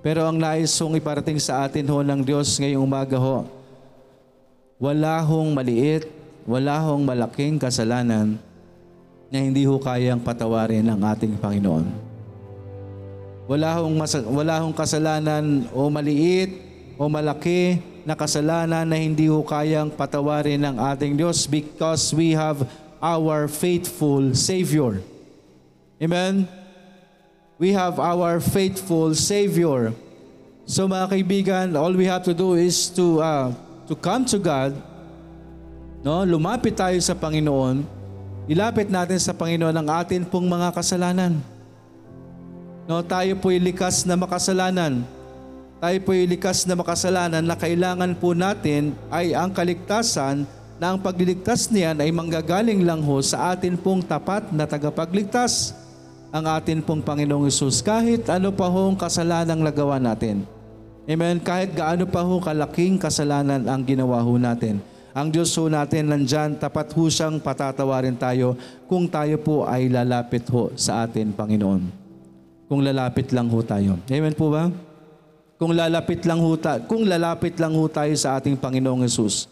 Pero 0.05 0.23
ang 0.23 0.39
nais 0.39 0.71
hong 0.79 0.95
iparating 0.95 1.41
sa 1.43 1.67
atin 1.67 1.83
ho 1.89 1.99
ng 2.05 2.21
Diyos 2.23 2.55
ngayong 2.61 2.85
umaga 2.85 3.19
ho, 3.19 3.49
wala 4.79 5.19
hong 5.27 5.51
maliit, 5.51 6.07
wala 6.49 6.81
hong 6.81 7.05
malaking 7.05 7.61
kasalanan 7.61 8.41
na 9.29 9.37
hindi 9.37 9.69
ho 9.69 9.77
kayang 9.77 10.17
patawarin 10.25 10.81
ng 10.81 10.97
ating 11.05 11.37
Panginoon. 11.37 11.85
Wala 13.45 13.77
hong, 13.77 13.93
mas- 13.93 14.25
wala 14.25 14.57
hong 14.65 14.73
kasalanan 14.73 15.69
o 15.77 15.93
maliit 15.93 16.57
o 16.97 17.05
malaki 17.05 17.85
na 18.01 18.17
kasalanan 18.17 18.89
na 18.89 18.97
hindi 18.97 19.29
ho 19.29 19.45
kayang 19.45 19.93
patawarin 19.93 20.57
ng 20.65 20.81
ating 20.81 21.21
Diyos 21.21 21.45
because 21.45 22.17
we 22.17 22.33
have 22.33 22.65
our 23.05 23.45
faithful 23.45 24.33
Savior. 24.33 25.05
Amen? 26.01 26.49
We 27.61 27.77
have 27.77 28.01
our 28.01 28.41
faithful 28.41 29.13
Savior. 29.13 29.93
So 30.65 30.89
mga 30.89 31.13
kaibigan, 31.13 31.67
all 31.77 31.93
we 31.93 32.09
have 32.09 32.25
to 32.25 32.33
do 32.33 32.57
is 32.57 32.89
to 32.97 33.21
uh, 33.21 33.53
to 33.85 33.97
come 33.97 34.25
to 34.33 34.41
God, 34.41 34.77
no? 36.03 36.23
Lumapit 36.23 36.75
tayo 36.75 36.99
sa 36.99 37.15
Panginoon. 37.17 37.83
Ilapit 38.49 38.89
natin 38.89 39.21
sa 39.21 39.37
Panginoon 39.37 39.77
ang 39.77 39.89
atin 39.93 40.25
pong 40.25 40.49
mga 40.49 40.73
kasalanan. 40.73 41.37
No, 42.89 43.05
tayo 43.05 43.37
po'y 43.37 43.61
likas 43.61 44.09
na 44.09 44.17
makasalanan. 44.17 45.05
Tayo 45.79 45.99
po'y 46.03 46.25
likas 46.25 46.65
na 46.65 46.73
makasalanan 46.73 47.45
na 47.45 47.53
kailangan 47.53 48.17
po 48.17 48.33
natin 48.33 48.97
ay 49.13 49.37
ang 49.37 49.53
kaligtasan 49.53 50.49
na 50.79 50.95
ang 50.95 50.99
pagliligtas 50.99 51.69
niyan 51.69 51.99
ay 51.99 52.15
manggagaling 52.15 52.87
lang 52.87 53.03
ho 53.03 53.19
sa 53.21 53.53
atin 53.53 53.75
pong 53.75 54.01
tapat 54.01 54.49
na 54.55 54.65
tagapagligtas 54.65 55.75
ang 56.31 56.47
atin 56.47 56.81
pong 56.81 57.03
Panginoong 57.03 57.51
Isus 57.51 57.83
kahit 57.83 58.31
ano 58.31 58.55
pa 58.55 58.71
hong 58.71 58.95
kasalanang 58.95 59.59
nagawa 59.59 59.99
natin. 59.99 60.47
Amen. 61.09 61.41
Kahit 61.41 61.73
gaano 61.73 62.05
pa 62.05 62.21
ho 62.23 62.39
kalaking 62.39 63.01
kasalanan 63.01 63.65
ang 63.67 63.83
ginawa 63.83 64.23
ho 64.23 64.37
natin. 64.37 64.79
Ang 65.19 65.35
Diyos 65.35 65.51
ho 65.59 65.67
natin 65.67 66.07
nandyan, 66.07 66.55
tapat 66.55 66.95
ho 66.95 67.11
siyang 67.11 67.43
patatawarin 67.43 68.15
tayo 68.15 68.55
kung 68.87 69.11
tayo 69.11 69.35
po 69.43 69.67
ay 69.67 69.91
lalapit 69.91 70.47
ho 70.47 70.71
sa 70.79 71.03
atin, 71.03 71.35
Panginoon. 71.35 71.91
Kung 72.71 72.87
lalapit 72.87 73.35
lang 73.35 73.51
ho 73.51 73.59
tayo. 73.67 73.99
Amen 74.07 74.31
po 74.39 74.55
ba? 74.55 74.71
Kung 75.59 75.75
lalapit 75.75 76.23
lang 76.23 76.39
ho, 76.39 76.55
ta- 76.55 76.79
kung 76.87 77.03
lalapit 77.03 77.59
lang 77.59 77.75
ho 77.75 77.83
tayo 77.91 78.15
sa 78.15 78.39
ating 78.39 78.55
Panginoong 78.63 79.03
Yesus. 79.03 79.51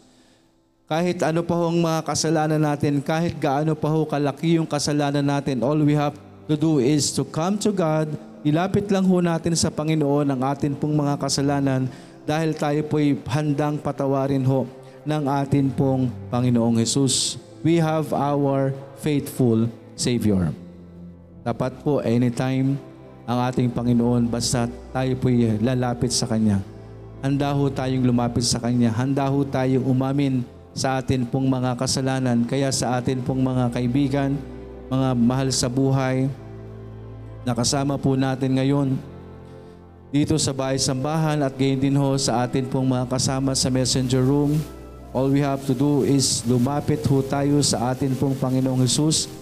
Kahit 0.86 1.18
ano 1.26 1.42
pa 1.42 1.58
hong 1.58 1.82
mga 1.82 2.14
kasalanan 2.14 2.62
natin, 2.62 3.02
kahit 3.02 3.34
gaano 3.34 3.74
pa 3.74 3.90
ho 3.90 4.06
kalaki 4.06 4.62
yung 4.62 4.70
kasalanan 4.70 5.26
natin, 5.26 5.66
all 5.66 5.82
we 5.82 5.98
have 5.98 6.14
to 6.46 6.54
do 6.54 6.78
is 6.78 7.10
to 7.10 7.26
come 7.26 7.58
to 7.58 7.74
God, 7.74 8.06
ilapit 8.46 8.86
lang 8.86 9.02
ho 9.02 9.18
natin 9.18 9.58
sa 9.58 9.74
Panginoon 9.74 10.30
ang 10.30 10.46
atin 10.46 10.78
pong 10.78 10.94
mga 10.94 11.18
kasalanan 11.18 11.90
dahil 12.22 12.54
tayo 12.54 12.86
po'y 12.86 13.18
handang 13.26 13.82
patawarin 13.82 14.46
ho 14.46 14.85
ng 15.06 15.24
atin 15.30 15.70
pong 15.70 16.10
Panginoong 16.28 16.82
Jesus. 16.82 17.38
We 17.62 17.78
have 17.78 18.10
our 18.10 18.74
faithful 18.98 19.70
Savior. 19.94 20.50
Dapat 21.46 21.78
po 21.86 22.02
anytime 22.02 22.74
ang 23.22 23.38
ating 23.46 23.70
Panginoon 23.70 24.26
basta 24.26 24.66
tayo 24.90 25.14
po'y 25.22 25.62
lalapit 25.62 26.10
sa 26.10 26.26
Kanya. 26.26 26.58
Handa 27.22 27.54
ho 27.54 27.70
tayong 27.70 28.02
lumapit 28.02 28.42
sa 28.42 28.58
Kanya. 28.58 28.90
Handa 28.90 29.30
ho 29.30 29.46
tayong 29.46 29.86
umamin 29.86 30.42
sa 30.74 30.98
atin 30.98 31.22
pong 31.24 31.46
mga 31.46 31.78
kasalanan. 31.78 32.42
Kaya 32.44 32.68
sa 32.74 32.98
atin 32.98 33.22
pong 33.22 33.40
mga 33.46 33.72
kaibigan, 33.72 34.34
mga 34.90 35.08
mahal 35.14 35.48
sa 35.54 35.70
buhay, 35.70 36.26
nakasama 37.46 37.94
po 37.94 38.18
natin 38.18 38.58
ngayon 38.58 38.88
dito 40.10 40.38
sa 40.38 40.54
bahay 40.54 40.78
sambahan 40.78 41.42
at 41.42 41.54
gayon 41.58 41.82
din 41.82 41.98
ho 41.98 42.14
sa 42.14 42.46
atin 42.46 42.66
pong 42.66 42.86
mga 42.86 43.10
kasama 43.10 43.54
sa 43.54 43.70
messenger 43.70 44.22
room. 44.22 44.54
All 45.16 45.32
we 45.32 45.40
have 45.40 45.64
to 45.64 45.72
do 45.72 46.04
is 46.04 46.44
lumapit 46.44 47.00
ho 47.08 47.24
tayo 47.24 47.64
sa 47.64 47.96
atin 47.96 48.12
pong 48.12 48.36
Panginoong 48.36 48.84
Hesus. 48.84 49.32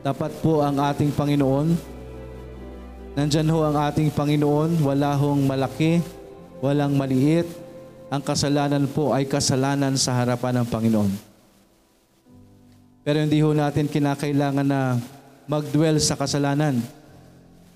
Dapat 0.00 0.32
po 0.40 0.64
ang 0.64 0.80
ating 0.80 1.12
Panginoon. 1.12 1.76
Nandyan 3.12 3.52
ho 3.52 3.68
ang 3.68 3.76
ating 3.76 4.08
Panginoon. 4.08 4.80
Wala 4.80 5.12
hong 5.12 5.44
malaki, 5.44 6.00
walang 6.64 6.96
maliit. 6.96 7.44
Ang 8.08 8.24
kasalanan 8.24 8.88
po 8.88 9.12
ay 9.12 9.28
kasalanan 9.28 9.92
sa 10.00 10.16
harapan 10.16 10.64
ng 10.64 10.66
Panginoon. 10.72 11.12
Pero 13.04 13.20
hindi 13.20 13.44
ho 13.44 13.52
natin 13.52 13.92
kinakailangan 13.92 14.64
na 14.64 14.96
mag-dwell 15.44 16.00
sa 16.00 16.16
kasalanan. 16.16 16.80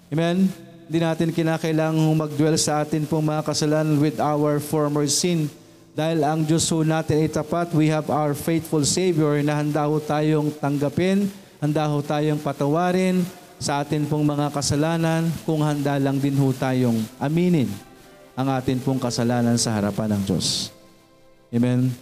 Amen? 0.08 0.48
Hindi 0.88 0.96
natin 0.96 1.28
kinakailangan 1.28 2.00
mag-dwell 2.16 2.56
sa 2.56 2.80
atin 2.80 3.04
pong 3.04 3.28
mga 3.28 3.44
kasalanan 3.44 4.00
with 4.00 4.16
our 4.16 4.56
former 4.64 5.04
sin. 5.04 5.52
Dahil 5.92 6.24
ang 6.24 6.40
Diyos 6.40 6.64
ho 6.72 6.80
natin 6.80 7.20
ay 7.20 7.28
tapat, 7.28 7.68
we 7.76 7.92
have 7.92 8.08
our 8.08 8.32
faithful 8.32 8.80
Savior 8.80 9.36
na 9.44 9.60
handa 9.60 9.84
ho 9.84 10.00
tayong 10.00 10.48
tanggapin, 10.56 11.28
handa 11.60 11.84
ho 11.84 12.00
tayong 12.00 12.40
patawarin 12.40 13.20
sa 13.60 13.84
atin 13.84 14.08
pong 14.08 14.24
mga 14.24 14.48
kasalanan 14.56 15.28
kung 15.44 15.60
handa 15.60 16.00
lang 16.00 16.16
din 16.16 16.32
ho 16.40 16.48
tayong 16.48 16.96
aminin 17.20 17.68
ang 18.32 18.48
atin 18.56 18.80
pong 18.80 18.96
kasalanan 18.96 19.60
sa 19.60 19.76
harapan 19.76 20.16
ng 20.16 20.22
Diyos. 20.24 20.72
Amen? 21.52 21.92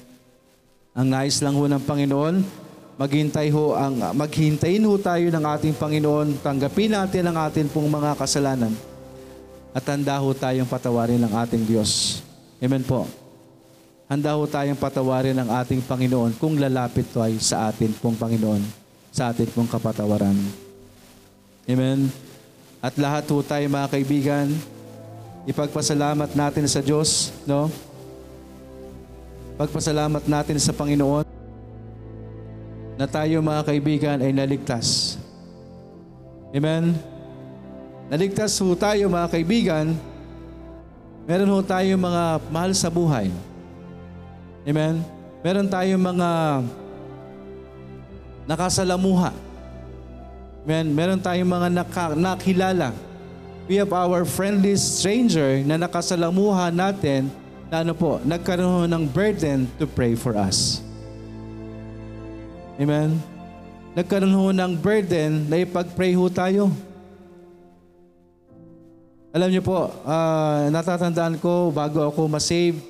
Ang 0.95 1.07
nais 1.11 1.43
lang 1.43 1.59
ho 1.59 1.67
ng 1.67 1.83
Panginoon, 1.83 2.47
maghintay 2.95 3.51
ho 3.51 3.75
ang 3.75 4.15
maghintayin 4.15 4.87
ho 4.87 4.95
tayo 5.03 5.27
ng 5.35 5.45
ating 5.59 5.75
Panginoon, 5.75 6.39
tanggapin 6.47 6.95
natin 6.95 7.27
ang 7.27 7.43
atin 7.43 7.67
pong 7.67 7.91
mga 7.91 8.15
kasalanan 8.15 8.71
at 9.75 9.83
handa 9.83 10.15
ho 10.15 10.31
tayong 10.31 10.71
patawarin 10.71 11.19
ng 11.19 11.33
ating 11.43 11.67
Diyos. 11.67 12.23
Amen 12.63 12.87
po. 12.87 13.20
Handa 14.11 14.35
ho 14.35 14.43
tayong 14.43 14.75
patawarin 14.75 15.39
ng 15.39 15.47
ating 15.63 15.87
Panginoon 15.87 16.35
kung 16.35 16.59
lalapit 16.59 17.07
tayo 17.15 17.39
sa 17.39 17.71
atin 17.71 17.95
pong 17.95 18.19
Panginoon, 18.19 18.59
sa 19.15 19.31
atin 19.31 19.47
pong 19.55 19.71
kapatawaran. 19.71 20.35
Amen. 21.71 22.11
At 22.83 22.99
lahat 22.99 23.31
ho 23.31 23.39
tayo 23.39 23.63
mga 23.71 23.87
kaibigan, 23.87 24.51
ipagpasalamat 25.47 26.35
natin 26.35 26.67
sa 26.67 26.83
Diyos, 26.83 27.31
no? 27.47 27.71
Pagpasalamat 29.55 30.27
natin 30.27 30.59
sa 30.59 30.75
Panginoon 30.75 31.23
na 32.99 33.07
tayo 33.07 33.39
mga 33.39 33.63
kaibigan 33.63 34.19
ay 34.19 34.35
naligtas. 34.35 35.23
Amen? 36.51 36.99
Naligtas 38.11 38.59
ho 38.59 38.75
tayo 38.75 39.07
mga 39.07 39.31
kaibigan. 39.31 39.95
Meron 41.31 41.55
ho 41.55 41.63
tayo 41.63 41.95
mga 41.95 42.43
mahal 42.51 42.75
sa 42.75 42.91
buhay. 42.91 43.31
Amen? 44.65 45.01
Meron 45.41 45.69
tayong 45.69 46.05
mga 46.05 46.29
nakasalamuha. 48.45 49.33
Amen? 50.69 50.87
Meron 50.93 51.21
tayong 51.21 51.49
mga 51.49 51.69
naka, 51.73 52.05
nakilala. 52.13 52.93
We 53.71 53.79
have 53.79 53.95
our 53.95 54.27
friendly 54.27 54.75
stranger 54.77 55.63
na 55.65 55.81
nakasalamuha 55.81 56.69
natin 56.75 57.31
na 57.71 57.87
ano 57.87 57.95
po, 57.95 58.19
nagkaroon 58.27 58.91
ng 58.91 59.05
burden 59.09 59.71
to 59.79 59.87
pray 59.87 60.19
for 60.19 60.35
us. 60.35 60.83
Amen? 62.77 63.15
Nagkaroon 63.95 64.35
ho 64.35 64.51
ng 64.51 64.73
burden 64.75 65.47
na 65.47 65.63
ipag-pray 65.63 66.19
ho 66.19 66.27
tayo. 66.27 66.75
Alam 69.31 69.55
niyo 69.55 69.63
po, 69.63 69.95
uh, 70.03 70.67
natatandaan 70.75 71.39
ko 71.39 71.71
bago 71.71 72.03
ako 72.11 72.27
masave, 72.27 72.83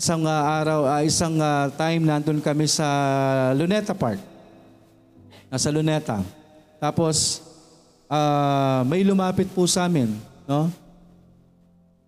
isang 0.00 0.24
uh, 0.24 0.32
araw, 0.32 0.88
uh, 0.88 1.04
isang 1.04 1.36
uh, 1.36 1.68
time 1.76 2.08
nandun 2.08 2.40
kami 2.40 2.64
sa 2.64 2.88
Luneta 3.52 3.92
Park. 3.92 4.16
Nasa 5.52 5.68
Luneta. 5.68 6.24
Tapos, 6.80 7.44
uh, 8.08 8.80
may 8.88 9.04
lumapit 9.04 9.52
po 9.52 9.68
sa 9.68 9.84
amin, 9.84 10.16
no? 10.48 10.72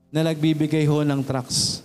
Na 0.08 0.24
nagbibigay 0.24 0.88
ho 0.88 1.04
ng 1.04 1.20
trucks. 1.20 1.84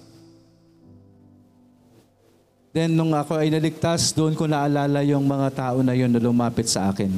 Then, 2.72 2.96
nung 2.96 3.12
ako 3.12 3.43
ay 3.43 3.52
naligtas, 3.52 4.15
doon 4.15 4.32
ko 4.32 4.48
naalala 4.48 5.04
yung 5.04 5.28
mga 5.28 5.60
tao 5.60 5.84
na 5.84 5.91
yun 5.91 6.08
na 6.08 6.24
lumapit 6.24 6.72
sa 6.72 6.88
akin. 6.88 7.12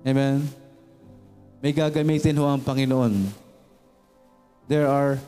Amen? 0.00 0.48
May 1.60 1.76
gagamitin 1.76 2.40
ho 2.40 2.48
ang 2.48 2.64
Panginoon. 2.64 3.28
There 4.64 4.88
are 4.88 5.20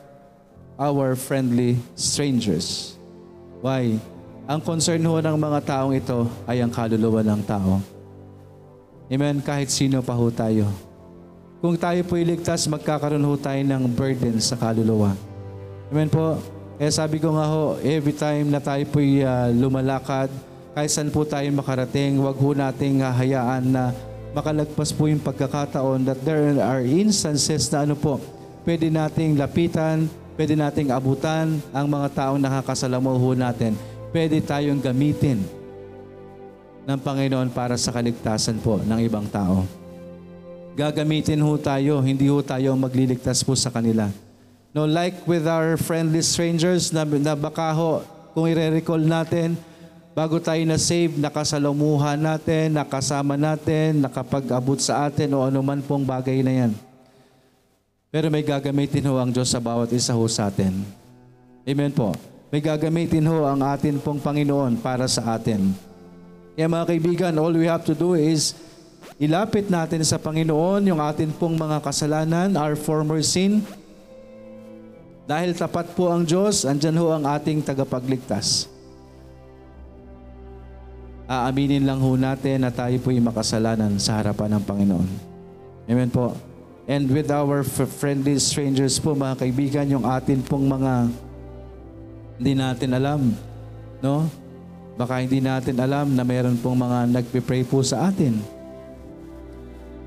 our 0.77 1.17
friendly 1.17 1.81
strangers. 1.97 2.97
Why? 3.65 3.97
Ang 4.47 4.61
concern 4.63 5.03
ho 5.03 5.19
ng 5.19 5.37
mga 5.37 5.59
taong 5.67 5.93
ito 5.97 6.29
ay 6.47 6.63
ang 6.63 6.71
kaluluwa 6.71 7.25
ng 7.25 7.43
tao. 7.43 7.83
Amen? 9.11 9.43
Kahit 9.43 9.73
sino 9.73 10.05
pa 10.05 10.15
ho 10.15 10.31
tayo. 10.31 10.71
Kung 11.59 11.75
tayo 11.75 11.99
po 12.07 12.15
iligtas, 12.15 12.69
magkakaroon 12.69 13.25
ho 13.27 13.35
tayo 13.35 13.59
ng 13.59 13.91
burden 13.91 14.39
sa 14.39 14.55
kaluluwa. 14.55 15.17
Amen 15.91 16.07
po? 16.07 16.39
Kaya 16.77 16.93
sabi 16.93 17.17
ko 17.17 17.33
nga 17.33 17.49
ho, 17.49 17.81
every 17.81 18.13
time 18.13 18.53
na 18.53 18.61
tayo 18.61 18.85
po 18.93 19.01
uh, 19.01 19.49
lumalakad, 19.51 20.29
kahit 20.77 20.93
saan 20.93 21.09
po 21.09 21.25
tayo 21.25 21.49
makarating, 21.57 22.21
wag 22.21 22.37
ho 22.37 22.53
nating 22.53 23.01
uh, 23.01 23.09
hayaan 23.09 23.65
na 23.73 23.97
makalagpas 24.37 24.93
po 24.93 25.09
yung 25.09 25.25
pagkakataon 25.25 26.05
that 26.05 26.21
there 26.21 26.61
are 26.61 26.85
instances 26.85 27.73
na 27.73 27.89
ano 27.89 27.97
po, 27.97 28.21
pwede 28.69 28.93
nating 28.93 29.41
lapitan, 29.41 30.05
pwede 30.37 30.55
nating 30.55 30.93
abutan 30.93 31.59
ang 31.73 31.89
mga 31.89 32.09
taong 32.13 32.41
nakakasalamuho 32.41 33.33
natin. 33.33 33.73
Pwede 34.13 34.39
tayong 34.41 34.79
gamitin 34.79 35.43
ng 36.87 36.99
Panginoon 37.01 37.51
para 37.51 37.75
sa 37.75 37.91
kaligtasan 37.91 38.63
po 38.63 38.79
ng 38.85 39.01
ibang 39.03 39.27
tao. 39.27 39.67
Gagamitin 40.77 41.41
ho 41.41 41.57
tayo, 41.57 41.99
hindi 42.05 42.29
ho 42.29 42.39
tayo 42.45 42.77
magliligtas 42.77 43.41
po 43.43 43.57
sa 43.57 43.73
kanila. 43.73 44.13
No, 44.77 44.85
like 44.85 45.25
with 45.25 45.49
our 45.49 45.81
friendly 45.81 46.21
strangers 46.21 46.93
na, 46.93 47.03
na 47.03 47.33
baka 47.33 47.73
ho, 47.73 48.05
kung 48.37 48.45
i-recall 48.45 49.01
natin, 49.01 49.57
bago 50.13 50.37
tayo 50.37 50.61
na 50.69 50.77
save, 50.77 51.17
nakasalamuha 51.17 52.21
natin, 52.21 52.77
nakasama 52.77 53.41
natin, 53.41 54.05
nakapag-abot 54.05 54.77
sa 54.77 55.09
atin 55.09 55.33
o 55.33 55.49
anuman 55.49 55.81
pong 55.81 56.05
bagay 56.05 56.45
na 56.45 56.53
yan. 56.53 56.73
Pero 58.17 58.33
may 58.33 58.41
gagamitin 58.41 59.05
ho 59.13 59.21
ang 59.21 59.29
Diyos 59.29 59.53
sa 59.53 59.61
bawat 59.61 59.93
isa 59.93 60.17
ho 60.17 60.25
sa 60.25 60.49
atin. 60.49 60.73
Amen 61.69 61.93
po. 61.93 62.17
May 62.49 62.65
gagamitin 62.65 63.29
ho 63.29 63.45
ang 63.45 63.61
atin 63.61 64.01
pong 64.01 64.17
Panginoon 64.25 64.81
para 64.81 65.05
sa 65.05 65.37
atin. 65.37 65.77
Kaya 66.57 66.65
mga 66.65 66.89
kaibigan, 66.89 67.37
all 67.37 67.53
we 67.53 67.69
have 67.69 67.85
to 67.85 67.93
do 67.93 68.17
is 68.17 68.57
ilapit 69.21 69.69
natin 69.69 70.01
sa 70.01 70.17
Panginoon 70.17 70.89
yung 70.89 70.97
atin 70.97 71.29
pong 71.29 71.61
mga 71.61 71.77
kasalanan, 71.85 72.57
our 72.57 72.73
former 72.73 73.21
sin, 73.21 73.61
dahil 75.29 75.53
tapat 75.53 75.93
po 75.93 76.09
ang 76.09 76.25
Diyos, 76.25 76.65
andyan 76.65 76.97
ho 76.97 77.13
ang 77.13 77.29
ating 77.29 77.61
tagapagligtas. 77.61 78.65
Aaminin 81.29 81.85
lang 81.85 82.01
ho 82.01 82.17
natin 82.17 82.65
na 82.65 82.73
tayo 82.73 82.97
po'y 82.97 83.21
makasalanan 83.21 84.01
sa 84.01 84.25
harapan 84.25 84.57
ng 84.57 84.65
Panginoon. 84.65 85.09
Amen 85.85 86.09
po. 86.09 86.46
And 86.87 87.11
with 87.11 87.35
our 87.35 87.67
friendly 87.67 88.39
strangers 88.39 89.03
po, 89.03 89.19
mga 89.19 89.43
kaibigan, 89.43 89.87
yung 89.91 90.07
atin 90.07 90.39
pong 90.39 90.71
mga 90.71 91.11
hindi 92.39 92.53
natin 92.55 92.91
alam, 92.95 93.21
no? 93.99 94.31
Baka 94.97 95.21
hindi 95.21 95.43
natin 95.43 95.77
alam 95.77 96.15
na 96.15 96.25
meron 96.25 96.57
pong 96.57 96.79
mga 96.81 96.99
nagpe-pray 97.11 97.67
po 97.69 97.85
sa 97.85 98.09
atin. 98.09 98.39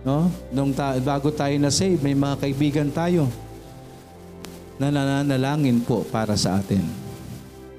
No? 0.02 0.32
Nung 0.50 0.74
ta- 0.74 0.98
bago 0.98 1.30
tayo 1.30 1.54
na 1.62 1.70
save, 1.70 2.02
may 2.02 2.18
mga 2.18 2.36
kaibigan 2.42 2.90
tayo 2.90 3.30
na 4.82 4.90
nananalangin 4.90 5.84
po 5.84 6.08
para 6.08 6.34
sa 6.34 6.58
atin. 6.58 6.82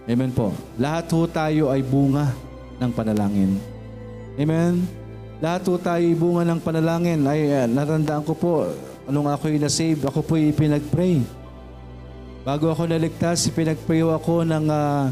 Amen 0.06 0.30
po. 0.30 0.54
Lahat 0.78 1.08
ho 1.10 1.26
tayo 1.26 1.72
ay 1.72 1.82
bunga 1.82 2.30
ng 2.78 2.92
panalangin. 2.94 3.58
Amen. 4.38 4.86
Lahat 5.40 5.64
ho 5.66 5.74
tayo 5.80 6.04
ay 6.04 6.14
bunga 6.14 6.42
ng 6.46 6.60
panalangin. 6.60 7.20
Ay, 7.26 7.48
uh, 7.48 7.66
natandaan 7.66 8.22
ko 8.22 8.36
po, 8.36 8.52
nung 9.08 9.30
ako'y 9.30 9.56
na-save, 9.56 10.02
ako 10.04 10.20
po'y 10.20 10.52
pinag-pray. 10.52 11.24
Bago 12.44 12.72
ako 12.72 12.88
naligtas, 12.88 13.48
pinag-pray 13.52 14.04
ako 14.04 14.44
ng, 14.44 14.66
uh, 14.68 15.08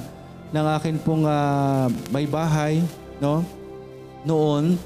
ng 0.53 0.67
akin 0.77 0.97
pong 1.01 1.25
uh, 1.29 1.89
may 2.13 2.29
bahay. 2.29 2.81
no? 3.21 3.45
Noon, 4.27 4.77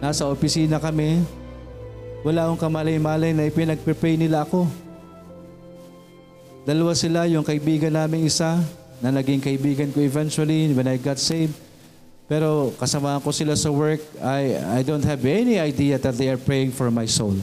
nasa 0.00 0.24
opisina 0.28 0.80
kami, 0.80 1.20
wala 2.22 2.48
akong 2.48 2.68
kamalay-malay 2.68 3.32
na 3.32 3.48
ipinag-pray 3.48 4.16
nila 4.16 4.44
ako. 4.44 4.68
Dalawa 6.68 6.92
sila, 6.92 7.24
yung 7.24 7.44
kaibigan 7.44 7.96
naming 7.96 8.28
isa, 8.28 8.60
na 9.00 9.08
naging 9.08 9.40
kaibigan 9.40 9.88
ko 9.88 10.04
eventually 10.04 10.68
when 10.76 10.84
I 10.84 11.00
got 11.00 11.16
saved. 11.16 11.56
Pero 12.30 12.70
kasama 12.78 13.18
ko 13.18 13.32
sila 13.32 13.56
sa 13.56 13.72
work, 13.72 13.98
I, 14.22 14.54
I 14.78 14.80
don't 14.86 15.02
have 15.02 15.24
any 15.24 15.58
idea 15.58 15.98
that 15.98 16.14
they 16.14 16.30
are 16.30 16.38
praying 16.38 16.70
for 16.70 16.92
my 16.92 17.08
soul. 17.08 17.34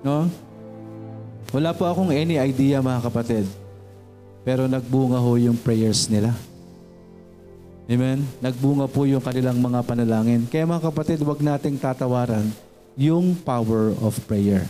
No? 0.00 0.28
Wala 1.50 1.74
po 1.74 1.84
akong 1.84 2.14
any 2.14 2.38
idea 2.38 2.80
mga 2.80 3.10
kapatid. 3.10 3.44
Pero 4.46 4.64
nagbunga 4.70 5.20
ho 5.20 5.36
yung 5.36 5.58
prayers 5.58 6.08
nila. 6.08 6.32
Amen? 7.90 8.22
Nagbunga 8.38 8.86
po 8.86 9.02
yung 9.04 9.20
kanilang 9.20 9.58
mga 9.58 9.82
panalangin. 9.82 10.46
Kaya 10.46 10.62
mga 10.62 10.88
kapatid, 10.88 11.18
wag 11.26 11.42
nating 11.42 11.74
tatawaran 11.74 12.46
yung 12.94 13.34
power 13.34 13.92
of 13.98 14.14
prayer. 14.30 14.62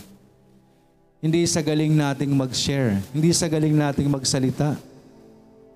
Hindi 1.21 1.45
sa 1.45 1.61
galing 1.61 1.93
nating 1.93 2.33
mag-share. 2.33 2.97
Hindi 3.13 3.37
sa 3.37 3.45
galing 3.45 3.77
nating 3.77 4.09
magsalita. 4.09 4.73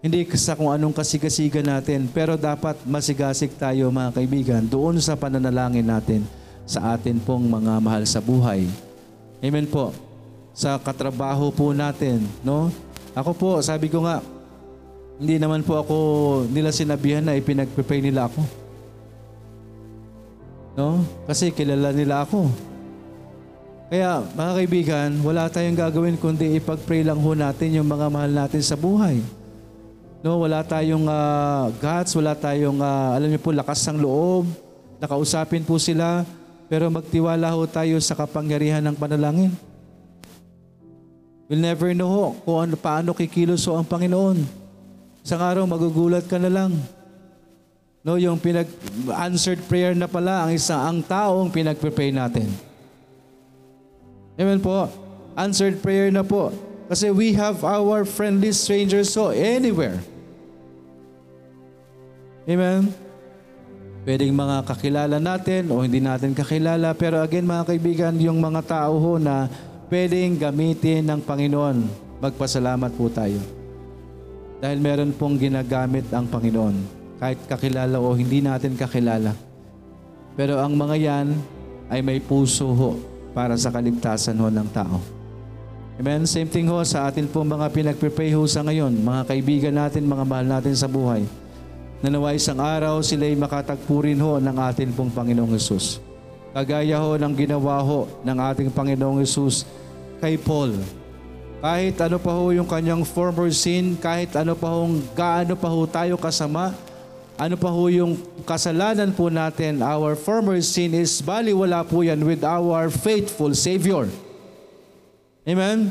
Hindi 0.00 0.24
sa 0.40 0.56
kung 0.56 0.72
anong 0.72 0.96
kasigasigan 0.96 1.68
natin. 1.68 2.08
Pero 2.08 2.40
dapat 2.40 2.80
masigasig 2.88 3.52
tayo 3.60 3.92
mga 3.92 4.16
kaibigan 4.16 4.64
doon 4.64 4.96
sa 5.04 5.12
pananalangin 5.12 5.84
natin 5.84 6.24
sa 6.64 6.96
atin 6.96 7.20
pong 7.20 7.44
mga 7.44 7.76
mahal 7.76 8.08
sa 8.08 8.24
buhay. 8.24 8.64
Amen 9.44 9.68
po. 9.68 9.92
Sa 10.56 10.80
katrabaho 10.80 11.52
po 11.52 11.76
natin, 11.76 12.24
no? 12.40 12.72
Ako 13.12 13.36
po, 13.36 13.50
sabi 13.60 13.92
ko 13.92 14.00
nga, 14.08 14.24
hindi 15.20 15.36
naman 15.36 15.60
po 15.60 15.76
ako 15.76 15.96
nila 16.48 16.72
sinabihan 16.72 17.20
na 17.20 17.36
ipinagpipray 17.36 18.00
nila 18.00 18.26
ako. 18.32 18.40
No? 20.74 21.04
Kasi 21.28 21.52
kilala 21.52 21.92
nila 21.92 22.24
ako. 22.24 22.48
Kaya 23.92 24.24
mga 24.32 24.52
kaibigan, 24.58 25.10
wala 25.22 25.46
tayong 25.46 25.76
gagawin 25.76 26.16
kundi 26.18 26.56
ipag-pray 26.58 27.04
lang 27.06 27.20
ho 27.20 27.30
natin 27.36 27.78
yung 27.78 27.86
mga 27.86 28.06
mahal 28.10 28.32
natin 28.32 28.64
sa 28.64 28.74
buhay. 28.74 29.20
No, 30.24 30.40
wala 30.40 30.64
tayong 30.64 31.04
uh, 31.04 31.68
guts, 31.78 32.16
wala 32.16 32.32
tayong 32.32 32.80
uh, 32.80 33.12
alam 33.12 33.28
niyo 33.28 33.38
po 33.44 33.52
lakas 33.52 33.84
ng 33.92 34.00
loob. 34.00 34.48
Nakausapin 34.98 35.62
po 35.62 35.76
sila, 35.76 36.24
pero 36.68 36.88
magtiwala 36.88 37.52
ho 37.52 37.64
tayo 37.68 38.00
sa 38.00 38.16
kapangyarihan 38.16 38.84
ng 38.84 38.96
panalangin. 38.96 39.52
We'll 41.48 41.60
never 41.60 41.92
know 41.92 42.08
ho 42.08 42.26
kung 42.42 42.58
ano, 42.68 42.74
paano 42.74 43.12
kikilos 43.12 43.68
ho 43.68 43.76
ang 43.76 43.84
Panginoon. 43.84 44.64
Isang 45.20 45.42
araw 45.44 45.64
magugulat 45.68 46.24
ka 46.24 46.40
na 46.40 46.48
lang. 46.48 46.72
No, 48.04 48.20
yung 48.20 48.36
pinag-answered 48.36 49.64
prayer 49.64 49.96
na 49.96 50.04
pala 50.04 50.44
ang 50.44 50.52
isang 50.52 50.76
ang 50.76 50.98
taong 51.00 51.48
pinag-pray 51.48 52.12
natin. 52.12 52.48
Amen 54.36 54.60
po. 54.60 54.88
Answered 55.32 55.80
prayer 55.80 56.12
na 56.12 56.20
po. 56.20 56.52
Kasi 56.84 57.08
we 57.08 57.32
have 57.32 57.64
our 57.64 58.04
friendly 58.04 58.52
strangers 58.52 59.08
so 59.08 59.32
anywhere. 59.32 60.04
Amen. 62.44 62.92
Pwedeng 64.04 64.36
mga 64.36 64.68
kakilala 64.68 65.16
natin 65.16 65.72
o 65.72 65.80
hindi 65.80 65.96
natin 65.96 66.36
kakilala. 66.36 66.92
Pero 66.92 67.24
again 67.24 67.48
mga 67.48 67.72
kaibigan, 67.72 68.12
yung 68.20 68.36
mga 68.36 68.60
tao 68.68 69.00
ho 69.00 69.16
na 69.16 69.48
pwedeng 69.88 70.36
gamitin 70.36 71.08
ng 71.08 71.24
Panginoon, 71.24 71.88
magpasalamat 72.20 72.92
po 73.00 73.08
tayo. 73.08 73.40
Dahil 74.60 74.76
meron 74.84 75.16
pong 75.16 75.40
ginagamit 75.40 76.04
ang 76.12 76.28
Panginoon. 76.28 76.76
Kahit 77.16 77.40
kakilala 77.48 77.96
o 77.96 78.12
hindi 78.12 78.44
natin 78.44 78.76
kakilala. 78.76 79.32
Pero 80.36 80.60
ang 80.60 80.76
mga 80.76 80.96
yan 81.00 81.32
ay 81.88 82.04
may 82.04 82.20
puso 82.20 82.76
ho 82.76 83.00
para 83.32 83.56
sa 83.56 83.72
kaligtasan 83.72 84.36
ho 84.36 84.52
ng 84.52 84.68
tao. 84.68 85.00
Amen? 85.96 86.28
Same 86.28 86.50
thing 86.52 86.68
ho 86.68 86.76
sa 86.84 87.08
atin 87.08 87.24
po 87.24 87.40
mga 87.40 87.72
pinagpipray 87.72 88.36
ho 88.36 88.44
sa 88.44 88.60
ngayon, 88.60 89.00
mga 89.00 89.32
kaibigan 89.32 89.74
natin, 89.80 90.04
mga 90.04 90.24
mahal 90.28 90.44
natin 90.44 90.76
sa 90.76 90.90
buhay 90.90 91.24
na 92.04 92.12
nawa 92.12 92.36
isang 92.36 92.60
araw 92.60 93.00
sila'y 93.00 93.32
makatagpo 93.32 94.04
rin 94.04 94.20
ho 94.20 94.36
ng 94.36 94.56
atin 94.60 94.92
pong 94.92 95.08
Panginoong 95.08 95.56
Yesus. 95.56 96.04
Kagaya 96.52 97.00
ho 97.00 97.16
ng 97.16 97.32
ginawa 97.32 97.80
ho 97.80 98.04
ng 98.20 98.38
ating 98.52 98.68
Panginoong 98.68 99.24
Yesus 99.24 99.64
kay 100.20 100.36
Paul. 100.36 100.76
Kahit 101.64 101.96
ano 102.04 102.20
pa 102.20 102.36
ho 102.36 102.52
yung 102.52 102.68
kanyang 102.68 103.08
former 103.08 103.48
sin, 103.56 103.96
kahit 103.96 104.36
ano 104.36 104.52
pa 104.52 104.68
ho, 104.68 104.84
gaano 105.16 105.56
pa 105.56 105.64
ho 105.72 105.80
tayo 105.88 106.20
kasama, 106.20 106.76
ano 107.40 107.56
pa 107.56 107.72
ho 107.72 107.88
yung 107.88 108.20
kasalanan 108.44 109.08
po 109.08 109.32
natin, 109.32 109.80
our 109.80 110.12
former 110.12 110.60
sin 110.60 110.92
is 110.92 111.24
baliwala 111.24 111.88
po 111.88 112.04
yan 112.04 112.20
with 112.20 112.44
our 112.44 112.92
faithful 112.92 113.56
Savior. 113.56 114.12
Amen? 115.48 115.88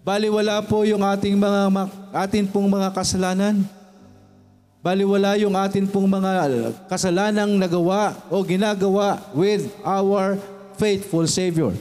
Baliwala 0.00 0.64
po 0.64 0.88
yung 0.88 1.04
ating 1.04 1.36
mga 1.36 1.84
atin 2.16 2.48
pong 2.48 2.64
mga 2.64 2.96
kasalanan. 2.96 3.60
Baliwala 4.80 5.36
yung 5.36 5.52
atin 5.52 5.84
pong 5.84 6.08
mga 6.08 6.32
kasalanang 6.88 7.52
nagawa 7.60 8.16
o 8.32 8.40
ginagawa 8.40 9.20
with 9.36 9.68
our 9.84 10.40
faithful 10.80 11.28
Savior. 11.28 11.76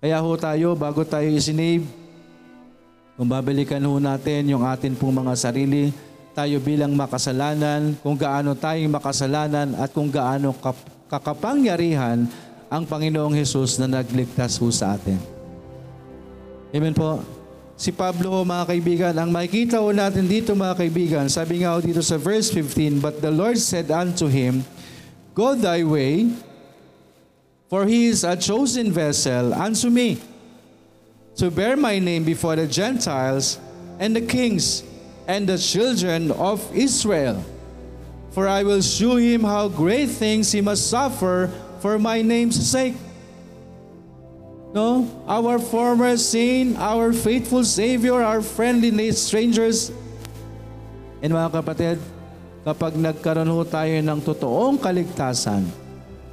Kaya 0.00 0.16
ho 0.16 0.32
tayo, 0.40 0.72
bago 0.72 1.04
tayo 1.04 1.28
isinave, 1.28 1.84
kung 3.20 3.28
babalikan 3.28 3.84
ho 3.84 4.00
natin 4.00 4.48
yung 4.48 4.64
atin 4.64 4.96
pong 4.96 5.20
mga 5.20 5.36
sarili, 5.36 5.92
tayo 6.32 6.56
bilang 6.56 6.96
makasalanan, 6.96 7.92
kung 8.00 8.16
gaano 8.16 8.56
tayong 8.56 8.94
makasalanan 8.94 9.76
at 9.76 9.92
kung 9.92 10.08
gaano 10.08 10.56
kakapangyarihan 11.12 12.24
ang 12.72 12.82
Panginoong 12.88 13.36
Hesus 13.36 13.76
na 13.76 14.00
nagligtas 14.00 14.56
ho 14.56 14.72
sa 14.72 14.96
atin. 14.96 15.20
Amen 16.72 16.96
po 16.96 17.37
si 17.78 17.94
Pablo 17.94 18.42
mga 18.42 18.64
kaibigan, 18.74 19.14
ang 19.14 19.30
makikita 19.30 19.78
ho 19.78 19.94
natin 19.94 20.26
dito 20.26 20.50
mga 20.50 20.74
kaibigan, 20.74 21.24
sabi 21.30 21.62
nga 21.62 21.72
ho 21.72 21.78
dito 21.78 22.02
sa 22.02 22.18
verse 22.18 22.50
15, 22.50 22.98
But 22.98 23.22
the 23.22 23.30
Lord 23.30 23.54
said 23.54 23.86
unto 23.94 24.26
him, 24.26 24.66
Go 25.38 25.54
thy 25.54 25.86
way, 25.86 26.26
for 27.70 27.86
he 27.86 28.10
is 28.10 28.26
a 28.26 28.34
chosen 28.34 28.90
vessel 28.90 29.54
unto 29.54 29.94
me, 29.94 30.18
to 31.38 31.54
bear 31.54 31.78
my 31.78 32.02
name 32.02 32.26
before 32.26 32.58
the 32.58 32.66
Gentiles 32.66 33.62
and 34.02 34.10
the 34.10 34.26
kings 34.26 34.82
and 35.30 35.46
the 35.46 35.54
children 35.54 36.34
of 36.34 36.58
Israel. 36.74 37.38
For 38.34 38.50
I 38.50 38.66
will 38.66 38.82
shew 38.82 39.22
him 39.22 39.46
how 39.46 39.70
great 39.70 40.10
things 40.10 40.50
he 40.50 40.58
must 40.58 40.90
suffer 40.90 41.46
for 41.78 41.94
my 41.94 42.26
name's 42.26 42.58
sake. 42.58 42.98
No? 44.72 45.08
Our 45.24 45.56
former 45.56 46.16
sin, 46.20 46.76
our 46.76 47.16
faithful 47.16 47.64
Savior, 47.64 48.20
our 48.20 48.44
friendly 48.44 48.92
strangers. 49.16 49.88
And 51.24 51.32
mga 51.32 51.50
kapatid, 51.56 51.96
kapag 52.62 52.94
nagkaroon 53.00 53.48
ho 53.48 53.64
tayo 53.64 53.96
ng 53.96 54.20
totoong 54.20 54.76
kaligtasan, 54.76 55.64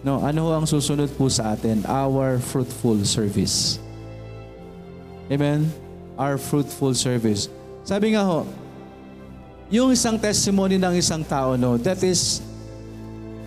no, 0.03 0.19
ano 0.19 0.39
ho 0.45 0.51
ang 0.51 0.67
susunod 0.67 1.07
po 1.15 1.31
sa 1.31 1.55
atin? 1.55 1.81
Our 1.87 2.37
fruitful 2.43 3.01
service. 3.07 3.79
Amen? 5.31 5.71
Our 6.19 6.35
fruitful 6.35 6.93
service. 6.93 7.47
Sabi 7.87 8.13
nga 8.13 8.27
ho, 8.27 8.45
yung 9.71 9.89
isang 9.89 10.21
testimony 10.21 10.77
ng 10.77 10.93
isang 10.99 11.25
tao, 11.25 11.57
no, 11.57 11.79
that 11.81 12.03
is 12.05 12.43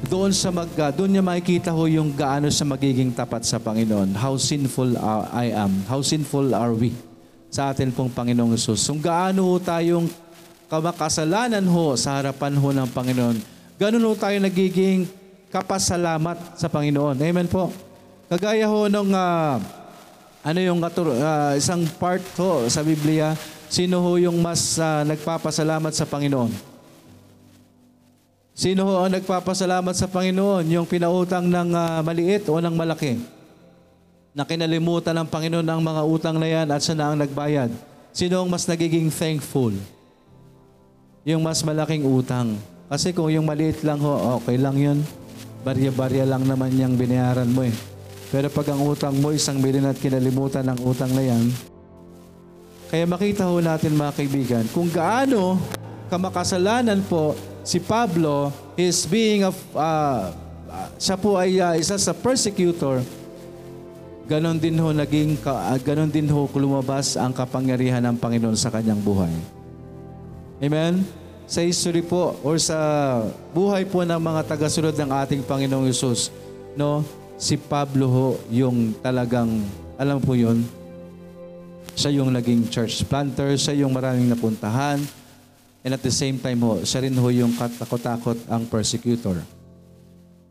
doon 0.06 0.30
sa 0.30 0.54
mag 0.54 0.70
uh, 0.70 0.94
doon 0.94 1.11
niya 1.11 1.24
makikita 1.26 1.74
ho 1.74 1.82
yung 1.90 2.14
gaano 2.14 2.46
sa 2.54 2.62
magiging 2.62 3.11
tapat 3.11 3.42
sa 3.42 3.58
Panginoon. 3.58 4.14
How 4.14 4.38
sinful 4.38 4.94
uh, 4.94 5.26
I 5.34 5.50
am. 5.50 5.82
How 5.90 5.98
sinful 6.06 6.54
are 6.54 6.70
we 6.70 6.94
sa 7.50 7.74
atin 7.74 7.90
pong 7.90 8.12
Panginoong 8.14 8.54
Yesus. 8.54 8.87
Kung 8.87 9.02
gaano 9.02 9.42
ho 9.42 9.58
tayong 9.58 10.06
kamakasalanan 10.70 11.64
ho 11.66 11.98
sa 11.98 12.20
harapan 12.20 12.54
ho 12.54 12.68
ng 12.70 12.88
Panginoon. 12.94 13.37
Ganun 13.80 14.04
ho 14.06 14.12
tayo 14.14 14.37
nagiging 14.38 15.08
kapasalamat 15.48 16.61
sa 16.61 16.68
Panginoon. 16.68 17.16
Amen 17.18 17.48
po. 17.48 17.72
Kagaya 18.28 18.68
ho 18.68 18.87
nung 18.87 19.11
uh, 19.11 19.56
ano 20.44 20.58
yung 20.61 20.78
uh, 20.78 21.52
isang 21.56 21.88
part 21.96 22.22
ho 22.37 22.68
sa 22.68 22.84
Biblia, 22.84 23.32
sino 23.72 24.04
ho 24.04 24.20
yung 24.20 24.38
mas 24.44 24.76
uh, 24.76 25.02
nagpapasalamat 25.08 25.90
sa 25.96 26.04
Panginoon? 26.04 26.67
Sino 28.59 28.90
ho 28.90 29.07
ang 29.07 29.14
nagpapasalamat 29.14 29.94
sa 29.94 30.11
Panginoon? 30.11 30.66
Yung 30.66 30.83
pinautang 30.83 31.47
ng 31.47 31.71
uh, 31.79 32.03
maliit 32.03 32.51
o 32.51 32.59
ng 32.59 32.75
malaki? 32.75 33.23
Na 34.35 34.42
kinalimutan 34.42 35.14
ng 35.14 35.31
Panginoon 35.31 35.62
ang 35.62 35.79
mga 35.79 36.03
utang 36.03 36.37
na 36.42 36.51
yan 36.51 36.66
at 36.66 36.83
siya 36.83 36.99
na 36.99 37.07
ang 37.07 37.23
nagbayad. 37.23 37.71
Sino 38.11 38.42
ang 38.42 38.51
mas 38.51 38.66
nagiging 38.66 39.14
thankful? 39.14 39.71
Yung 41.23 41.38
mas 41.38 41.62
malaking 41.62 42.03
utang. 42.03 42.59
Kasi 42.90 43.14
kung 43.14 43.31
yung 43.31 43.47
maliit 43.47 43.87
lang 43.87 44.03
ho, 44.03 44.42
okay 44.42 44.59
lang 44.59 44.75
yun. 44.75 45.07
Barya-barya 45.62 46.27
lang 46.27 46.42
naman 46.42 46.75
yung 46.75 46.99
binayaran 46.99 47.47
mo 47.47 47.62
eh. 47.62 47.75
Pero 48.35 48.51
pag 48.51 48.75
ang 48.75 48.83
utang 48.83 49.14
mo 49.23 49.31
isang 49.31 49.62
bilin 49.62 49.87
at 49.87 50.03
kinalimutan 50.03 50.66
ng 50.66 50.83
utang 50.83 51.14
na 51.14 51.23
yan, 51.23 51.47
kaya 52.90 53.07
makita 53.07 53.47
ho 53.47 53.62
natin 53.62 53.94
mga 53.94 54.16
kaibigan 54.18 54.64
kung 54.73 54.88
gaano 54.90 55.61
kamakasalanan 56.09 57.05
po 57.05 57.37
si 57.68 57.76
Pablo 57.76 58.48
is 58.81 59.04
being 59.04 59.44
of 59.44 59.52
uh, 59.76 60.33
siya 60.96 61.20
po 61.20 61.37
ay 61.37 61.61
uh, 61.61 61.76
isa 61.76 62.00
sa 62.00 62.16
persecutor 62.16 63.04
ganon 64.24 64.57
din 64.57 64.72
ho 64.81 64.88
naging 64.96 65.37
uh, 65.44 65.76
ganon 65.85 66.09
din 66.09 66.24
ho 66.33 66.48
lumabas 66.57 67.20
ang 67.20 67.28
kapangyarihan 67.28 68.00
ng 68.09 68.16
Panginoon 68.16 68.57
sa 68.57 68.72
kanyang 68.72 69.00
buhay. 69.04 69.33
Amen? 70.64 71.04
Sa 71.44 71.61
history 71.61 72.00
po 72.00 72.40
or 72.40 72.57
sa 72.57 72.76
buhay 73.52 73.85
po 73.85 74.00
ng 74.00 74.20
mga 74.20 74.48
tagasunod 74.48 74.96
ng 74.96 75.11
ating 75.24 75.44
Panginoong 75.44 75.88
Yesus, 75.88 76.33
no, 76.72 77.04
si 77.40 77.57
Pablo 77.57 78.04
ho 78.09 78.28
yung 78.52 78.96
talagang, 79.00 79.64
alam 79.96 80.20
po 80.20 80.37
yun, 80.37 80.61
siya 81.96 82.20
yung 82.20 82.33
naging 82.33 82.68
church 82.68 83.00
planter, 83.09 83.57
siya 83.57 83.81
yung 83.81 83.96
maraming 83.96 84.28
napuntahan, 84.28 85.00
and 85.88 85.96
at 85.96 86.05
the 86.05 86.12
same 86.12 86.37
time 86.37 86.61
ho, 86.61 86.85
siya 86.85 87.01
rin 87.01 87.16
ho 87.16 87.33
yung 87.33 87.57
katakot-takot 87.57 88.44
ang 88.53 88.68
persecutor. 88.68 89.40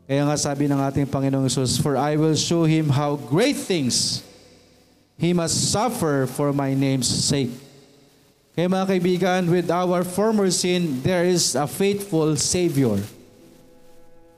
Kaya 0.02 0.26
nga 0.26 0.34
sabi 0.34 0.66
ng 0.66 0.82
ating 0.82 1.06
Panginoong 1.06 1.46
Yesus, 1.46 1.78
For 1.78 1.94
I 1.94 2.18
will 2.18 2.34
show 2.34 2.66
him 2.66 2.90
how 2.90 3.14
great 3.14 3.54
things 3.54 4.26
he 5.14 5.30
must 5.30 5.70
suffer 5.70 6.26
for 6.26 6.50
my 6.50 6.74
name's 6.74 7.06
sake. 7.06 7.54
Kaya 8.58 8.66
mga 8.66 8.86
kaibigan, 8.90 9.46
with 9.46 9.70
our 9.70 10.02
former 10.02 10.50
sin, 10.50 10.98
there 11.06 11.22
is 11.22 11.54
a 11.54 11.70
faithful 11.70 12.34
Savior. 12.34 12.98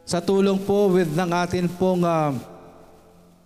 Sa 0.05 0.21
tulong 0.21 0.61
po 0.61 0.93
with 0.93 1.09
ng 1.17 1.33
atin 1.33 1.65
pong 1.81 2.05
uh, 2.05 2.37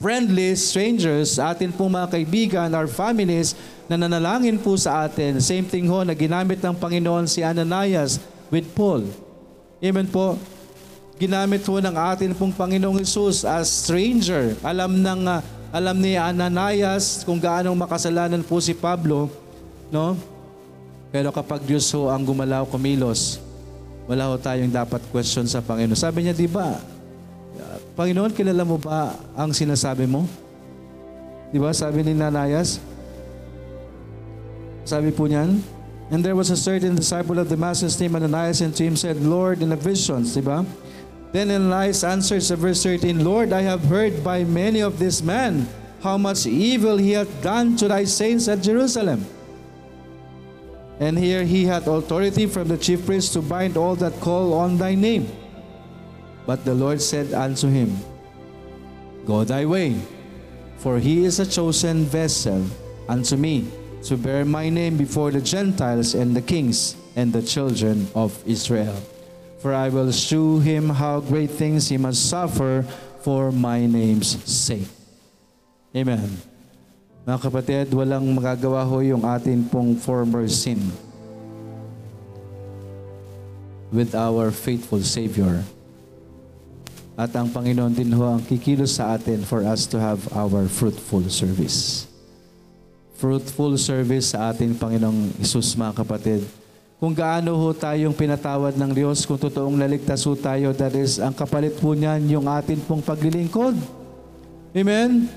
friendly 0.02 0.54
strangers, 0.58 1.38
atin 1.38 1.70
pong 1.72 1.94
mga 1.94 2.08
kaibigan, 2.10 2.68
our 2.74 2.90
families, 2.90 3.56
na 3.86 4.00
nanalangin 4.00 4.56
po 4.56 4.74
sa 4.74 5.04
atin. 5.04 5.38
Same 5.40 5.64
thing 5.64 5.86
ho 5.88 6.02
na 6.02 6.16
ginamit 6.16 6.60
ng 6.60 6.74
Panginoon 6.74 7.28
si 7.28 7.44
Ananias 7.44 8.20
with 8.48 8.64
Paul. 8.72 9.04
Amen 9.84 10.08
po. 10.08 10.40
Ginamit 11.20 11.62
ho 11.68 11.78
ng 11.78 11.94
atin 11.94 12.32
pong 12.34 12.50
Panginoong 12.50 12.98
Isus 13.04 13.46
as 13.46 13.70
stranger. 13.70 14.56
Alam 14.64 14.98
ng 14.98 15.20
uh, 15.28 15.40
alam 15.74 15.96
ni 15.98 16.14
Ananias 16.14 17.26
kung 17.26 17.42
gaano 17.42 17.74
makasalanan 17.74 18.46
po 18.46 18.62
si 18.62 18.72
Pablo, 18.72 19.26
no? 19.90 20.14
Pero 21.10 21.34
kapag 21.34 21.62
Diyos 21.66 21.90
ho 21.94 22.10
ang 22.10 22.22
gumalaw, 22.22 22.66
kumilos, 22.66 23.42
wala 24.06 24.30
ho 24.30 24.38
tayong 24.38 24.70
dapat 24.70 25.02
question 25.10 25.46
sa 25.50 25.58
Panginoon. 25.62 25.98
Sabi 25.98 26.26
niya, 26.26 26.34
di 26.34 26.46
ba, 26.46 26.78
Panginoon, 27.94 28.34
kilala 28.34 28.66
mo 28.66 28.78
ba 28.78 29.14
ang 29.38 29.54
sinasabi 29.54 30.10
mo? 30.10 30.26
Di 31.54 31.62
ba? 31.62 31.70
Sabi 31.70 32.02
ni 32.02 32.10
Nanayas. 32.10 32.82
Sabi 34.82 35.14
po 35.14 35.30
niyan, 35.30 35.62
And 36.10 36.20
there 36.20 36.36
was 36.36 36.50
a 36.50 36.56
certain 36.56 36.94
disciple 36.94 37.38
of 37.38 37.48
Damascus 37.48 37.98
named 37.98 38.16
Ananias 38.16 38.60
and 38.60 38.76
to 38.76 38.84
him 38.84 38.96
said, 38.96 39.16
Lord, 39.22 39.62
in 39.62 39.70
the 39.70 39.80
visions, 39.80 40.34
di 40.34 40.42
ba? 40.44 40.66
Then 41.32 41.50
Ananias 41.50 42.04
answered 42.04 42.42
sa 42.44 42.54
verse 42.54 42.82
13, 42.82 43.24
Lord, 43.24 43.52
I 43.52 43.62
have 43.62 43.88
heard 43.88 44.22
by 44.22 44.44
many 44.44 44.84
of 44.84 44.98
this 44.98 45.22
man 45.22 45.66
how 46.04 46.18
much 46.20 46.46
evil 46.46 47.00
he 47.00 47.16
hath 47.16 47.32
done 47.42 47.74
to 47.80 47.88
thy 47.88 48.04
saints 48.04 48.46
at 48.46 48.60
Jerusalem. 48.60 49.24
And 51.00 51.18
here 51.18 51.42
he 51.42 51.64
had 51.64 51.88
authority 51.88 52.46
from 52.46 52.68
the 52.68 52.78
chief 52.78 53.02
priest 53.06 53.32
to 53.34 53.42
bind 53.42 53.76
all 53.76 53.96
that 53.98 54.20
call 54.20 54.52
on 54.54 54.78
thy 54.78 54.94
name. 54.94 55.26
But 56.46 56.64
the 56.64 56.74
Lord 56.76 57.00
said 57.00 57.32
unto 57.32 57.68
him, 57.68 57.96
Go 59.24 59.44
thy 59.44 59.64
way, 59.64 59.96
for 60.76 61.00
he 61.00 61.24
is 61.24 61.40
a 61.40 61.48
chosen 61.48 62.04
vessel 62.04 62.64
unto 63.08 63.36
me 63.36 63.68
to 64.04 64.16
bear 64.20 64.44
my 64.44 64.68
name 64.68 65.00
before 65.00 65.32
the 65.32 65.40
Gentiles 65.40 66.12
and 66.12 66.36
the 66.36 66.44
kings 66.44 66.96
and 67.16 67.32
the 67.32 67.40
children 67.40 68.06
of 68.14 68.36
Israel. 68.44 68.96
For 69.64 69.72
I 69.72 69.88
will 69.88 70.12
shew 70.12 70.60
him 70.60 70.92
how 70.92 71.24
great 71.24 71.48
things 71.48 71.88
he 71.88 71.96
must 71.96 72.28
suffer 72.28 72.84
for 73.24 73.48
my 73.48 73.88
name's 73.88 74.36
sake. 74.44 74.88
Amen. 75.96 76.28
Mga 77.24 77.40
kapatid, 77.40 77.86
walang 77.96 78.28
magagawa 78.36 78.84
ho 78.84 79.00
yung 79.00 79.24
atin 79.24 79.64
pong 79.72 79.96
former 79.96 80.44
sin 80.44 80.76
with 83.88 84.12
our 84.12 84.52
faithful 84.52 85.00
Savior. 85.00 85.64
At 87.14 87.30
ang 87.38 87.46
Panginoon 87.46 87.94
din 87.94 88.10
ho 88.10 88.26
ang 88.26 88.42
kikilos 88.42 88.98
sa 88.98 89.14
atin 89.14 89.46
for 89.46 89.62
us 89.62 89.86
to 89.86 90.02
have 90.02 90.18
our 90.34 90.66
fruitful 90.66 91.22
service. 91.30 92.10
Fruitful 93.14 93.78
service 93.78 94.34
sa 94.34 94.50
ating 94.50 94.74
Panginoong 94.74 95.38
Isus, 95.38 95.78
mga 95.78 96.02
kapatid. 96.02 96.42
Kung 96.98 97.14
gaano 97.14 97.54
ho 97.54 97.70
tayong 97.70 98.14
pinatawad 98.18 98.74
ng 98.74 98.90
Diyos, 98.90 99.22
kung 99.22 99.38
totoong 99.38 99.78
naligtas 99.78 100.26
ho 100.26 100.34
tayo, 100.34 100.74
that 100.74 100.94
is, 100.98 101.22
ang 101.22 101.30
kapalit 101.30 101.78
po 101.78 101.94
niyan 101.94 102.26
yung 102.26 102.50
atin 102.50 102.82
pong 102.82 102.98
paglilingkod. 102.98 103.78
Amen? 104.74 105.30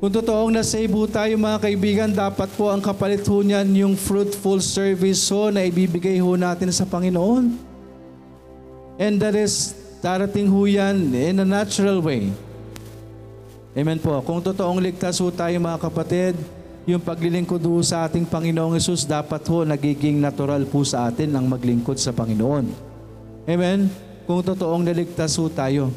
Kung 0.00 0.08
totoong 0.08 0.48
na-save 0.48 0.88
ho 0.88 1.04
tayo 1.04 1.36
mga 1.36 1.60
kaibigan, 1.60 2.08
dapat 2.08 2.48
po 2.56 2.72
ang 2.72 2.80
kapalit 2.80 3.20
ho 3.28 3.44
niyan 3.44 3.68
yung 3.84 3.94
fruitful 4.00 4.64
service 4.64 5.28
ho 5.28 5.52
na 5.52 5.60
ibibigay 5.60 6.16
ho 6.16 6.40
natin 6.40 6.72
sa 6.72 6.88
Panginoon. 6.88 7.52
And 8.96 9.20
that 9.20 9.36
is, 9.36 9.76
darating 10.00 10.48
ho 10.48 10.64
yan 10.64 11.12
in 11.12 11.40
a 11.40 11.46
natural 11.46 12.00
way. 12.00 12.32
Amen 13.76 14.02
po. 14.02 14.18
Kung 14.26 14.42
totoong 14.42 14.82
ligtas 14.82 15.22
ho 15.22 15.30
tayo 15.30 15.54
mga 15.62 15.78
kapatid, 15.78 16.34
yung 16.88 16.98
paglilingkod 16.98 17.62
ho 17.62 17.78
sa 17.84 18.08
ating 18.08 18.26
Panginoong 18.26 18.74
Yesus, 18.74 19.06
dapat 19.06 19.44
ho 19.46 19.62
nagiging 19.62 20.18
natural 20.18 20.66
po 20.66 20.82
sa 20.82 21.06
atin 21.06 21.30
ang 21.36 21.46
maglingkod 21.46 22.00
sa 22.00 22.10
Panginoon. 22.10 22.66
Amen? 23.46 23.86
Kung 24.26 24.42
totoong 24.42 24.82
naligtas 24.82 25.38
ho 25.38 25.46
tayo. 25.46 25.94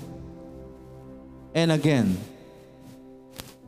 And 1.56 1.74
again, 1.74 2.14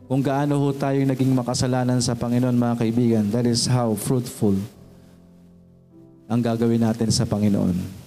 kung 0.06 0.22
gaano 0.22 0.62
ho 0.62 0.70
tayo 0.70 1.02
naging 1.02 1.34
makasalanan 1.34 1.98
sa 1.98 2.14
Panginoon 2.14 2.54
mga 2.54 2.76
kaibigan, 2.78 3.26
that 3.34 3.50
is 3.50 3.66
how 3.66 3.98
fruitful 3.98 4.54
ang 6.30 6.42
gagawin 6.46 6.86
natin 6.86 7.10
sa 7.10 7.26
Panginoon. 7.26 8.05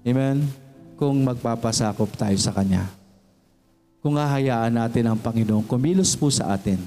Amen? 0.00 0.48
Kung 0.96 1.24
magpapasakop 1.24 2.12
tayo 2.16 2.36
sa 2.40 2.52
Kanya. 2.52 2.88
Kung 4.00 4.16
hahayaan 4.16 4.72
natin 4.72 5.12
ang 5.12 5.18
Panginoon, 5.20 5.68
kumilos 5.68 6.16
po 6.16 6.32
sa 6.32 6.56
atin. 6.56 6.80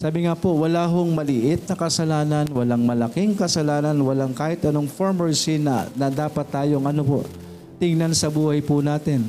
Sabi 0.00 0.24
nga 0.24 0.32
po, 0.32 0.56
wala 0.56 0.88
hong 0.88 1.12
maliit 1.12 1.68
na 1.68 1.76
kasalanan, 1.76 2.48
walang 2.48 2.88
malaking 2.88 3.36
kasalanan, 3.36 4.00
walang 4.00 4.32
kahit 4.32 4.64
anong 4.64 4.88
former 4.88 5.28
sin 5.36 5.68
na, 5.68 5.84
na 5.92 6.08
dapat 6.08 6.48
tayong 6.48 6.88
ano 6.88 7.04
po, 7.04 7.20
tingnan 7.76 8.16
sa 8.16 8.32
buhay 8.32 8.64
po 8.64 8.80
natin. 8.80 9.28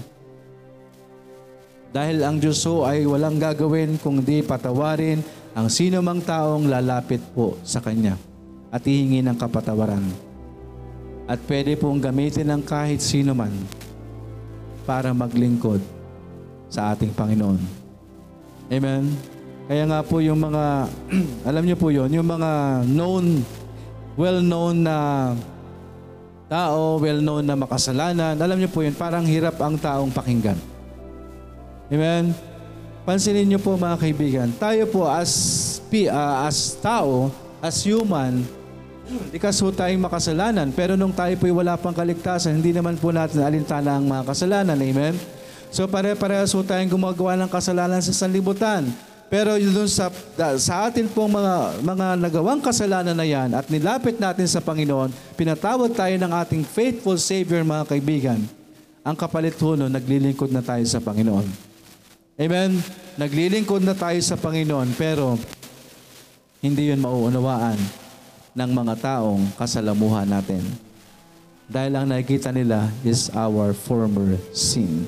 Dahil 1.92 2.24
ang 2.24 2.40
Diyos 2.40 2.64
ho 2.64 2.88
ay 2.88 3.04
walang 3.04 3.36
gagawin 3.36 4.00
kung 4.00 4.24
di 4.24 4.40
patawarin 4.40 5.20
ang 5.52 5.68
sino 5.68 6.00
mang 6.00 6.24
taong 6.24 6.72
lalapit 6.72 7.20
po 7.36 7.60
sa 7.68 7.84
Kanya 7.84 8.16
at 8.72 8.88
hihingi 8.88 9.20
ng 9.20 9.36
kapatawaran. 9.36 10.31
At 11.32 11.40
pwede 11.48 11.80
pong 11.80 12.04
gamitin 12.04 12.52
ng 12.52 12.60
kahit 12.68 13.00
sino 13.00 13.32
man 13.32 13.56
para 14.84 15.16
maglingkod 15.16 15.80
sa 16.68 16.92
ating 16.92 17.16
Panginoon. 17.16 17.56
Amen? 18.68 19.16
Kaya 19.72 19.88
nga 19.88 20.04
po 20.04 20.20
yung 20.20 20.44
mga, 20.44 20.92
alam 21.48 21.64
niyo 21.64 21.80
po 21.80 21.88
yon 21.88 22.12
yung 22.12 22.28
mga 22.28 22.84
known, 22.84 23.48
well-known 24.20 24.84
na 24.84 24.98
tao, 26.52 27.00
well-known 27.00 27.48
na 27.48 27.56
makasalanan, 27.56 28.36
alam 28.36 28.60
niyo 28.60 28.68
po 28.68 28.84
yun, 28.84 28.92
parang 28.92 29.24
hirap 29.24 29.56
ang 29.64 29.80
taong 29.80 30.12
pakinggan. 30.12 30.60
Amen? 31.88 32.36
Pansinin 33.08 33.48
niyo 33.48 33.64
po 33.64 33.80
mga 33.80 33.96
kaibigan, 33.96 34.52
tayo 34.60 34.84
po 34.92 35.08
as, 35.08 35.32
uh, 36.12 36.44
as 36.44 36.76
tao, 36.84 37.32
as 37.64 37.80
human, 37.88 38.44
Ikas 39.32 39.60
po 39.60 39.72
tayong 39.72 40.04
makasalanan. 40.04 40.72
Pero 40.72 40.96
nung 40.96 41.12
tayo 41.12 41.36
po 41.36 41.48
wala 41.52 41.76
pang 41.76 41.96
kaligtasan, 41.96 42.60
hindi 42.60 42.72
naman 42.72 42.96
po 42.96 43.12
natin 43.12 43.44
alintana 43.44 44.00
ang 44.00 44.06
mga 44.08 44.24
kasalanan. 44.28 44.78
Amen? 44.80 45.16
So 45.72 45.88
pare-parehas 45.88 46.52
po 46.52 46.64
tayong 46.64 46.92
gumagawa 46.92 47.40
ng 47.40 47.50
kasalanan 47.52 48.04
sa 48.04 48.12
sanlibutan. 48.12 48.88
Pero 49.32 49.56
yun 49.56 49.88
sa, 49.88 50.12
sa 50.60 50.92
atin 50.92 51.08
pong 51.08 51.40
mga, 51.40 51.80
mga 51.80 52.08
nagawang 52.20 52.60
kasalanan 52.60 53.16
na 53.16 53.24
yan 53.24 53.56
at 53.56 53.72
nilapit 53.72 54.20
natin 54.20 54.44
sa 54.44 54.60
Panginoon, 54.60 55.08
pinatawad 55.40 55.96
tayo 55.96 56.12
ng 56.20 56.32
ating 56.44 56.68
faithful 56.68 57.16
Savior 57.16 57.64
mga 57.64 57.88
kaibigan. 57.88 58.44
Ang 59.08 59.16
kapalit 59.16 59.56
no, 59.56 59.88
naglilingkod 59.88 60.52
na 60.52 60.60
tayo 60.60 60.84
sa 60.84 61.00
Panginoon. 61.00 61.48
Amen? 62.36 62.84
Naglilingkod 63.16 63.80
na 63.88 63.96
tayo 63.96 64.20
sa 64.20 64.36
Panginoon 64.36 65.00
pero 65.00 65.40
hindi 66.60 66.92
yun 66.92 67.00
mauunawaan 67.00 67.80
ng 68.52 68.70
mga 68.72 68.94
taong 69.00 69.56
kasalamuhan 69.56 70.28
natin. 70.28 70.64
Dahil 71.72 71.96
ang 71.96 72.08
nakikita 72.12 72.52
nila 72.52 72.92
is 73.00 73.32
our 73.32 73.72
former 73.72 74.36
sin. 74.52 75.08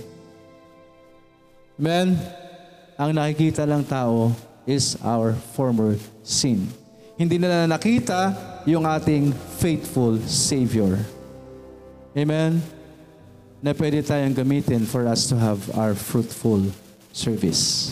Amen? 1.75 2.15
Ang 2.95 3.12
nakikita 3.12 3.67
lang 3.67 3.84
tao 3.84 4.32
is 4.63 4.95
our 5.03 5.36
former 5.56 5.99
sin. 6.23 6.71
Hindi 7.19 7.36
nila 7.36 7.67
nakita 7.67 8.32
yung 8.63 8.88
ating 8.88 9.36
faithful 9.60 10.23
Savior. 10.23 11.03
Amen? 12.15 12.63
Na 13.60 13.75
pwede 13.75 13.99
tayong 13.99 14.32
gamitin 14.32 14.88
for 14.88 15.03
us 15.03 15.27
to 15.27 15.36
have 15.36 15.60
our 15.75 15.91
fruitful 15.91 16.63
service. 17.12 17.91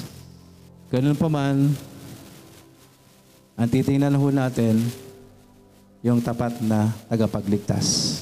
Ganun 0.92 1.16
pa 1.16 1.28
man, 1.28 1.76
ang 3.56 3.68
titingnan 3.68 4.16
ho 4.16 4.28
natin, 4.32 4.80
yung 6.02 6.18
tapat 6.22 6.58
na 6.66 6.90
tagapagligtas. 7.06 8.22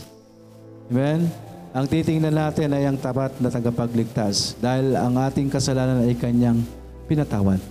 Amen? 0.92 1.32
Ang 1.72 1.86
titingnan 1.88 2.36
natin 2.36 2.76
ay 2.76 2.90
ang 2.90 2.98
tapat 3.00 3.40
na 3.40 3.48
tagapagligtas 3.48 4.60
dahil 4.60 4.98
ang 5.00 5.16
ating 5.16 5.48
kasalanan 5.48 6.04
ay 6.04 6.18
kanyang 6.18 6.60
pinatawad. 7.08 7.62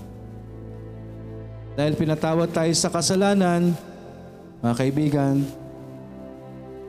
Dahil 1.76 1.94
pinatawad 1.94 2.50
tayo 2.50 2.72
sa 2.74 2.90
kasalanan, 2.90 3.74
mga 4.64 4.74
kaibigan, 4.74 5.34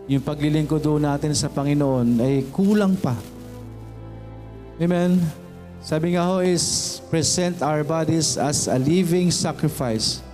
yung 0.10 0.26
paglilingkod 0.26 0.82
natin 0.98 1.38
sa 1.38 1.52
Panginoon 1.54 2.18
ay 2.18 2.50
kulang 2.50 2.98
pa. 2.98 3.14
Amen? 4.82 5.22
Sabi 5.80 6.18
nga 6.18 6.26
ho 6.26 6.42
is, 6.42 6.98
present 7.14 7.62
our 7.62 7.86
bodies 7.86 8.38
as 8.38 8.66
a 8.66 8.78
living 8.82 9.30
sacrifice, 9.30 10.26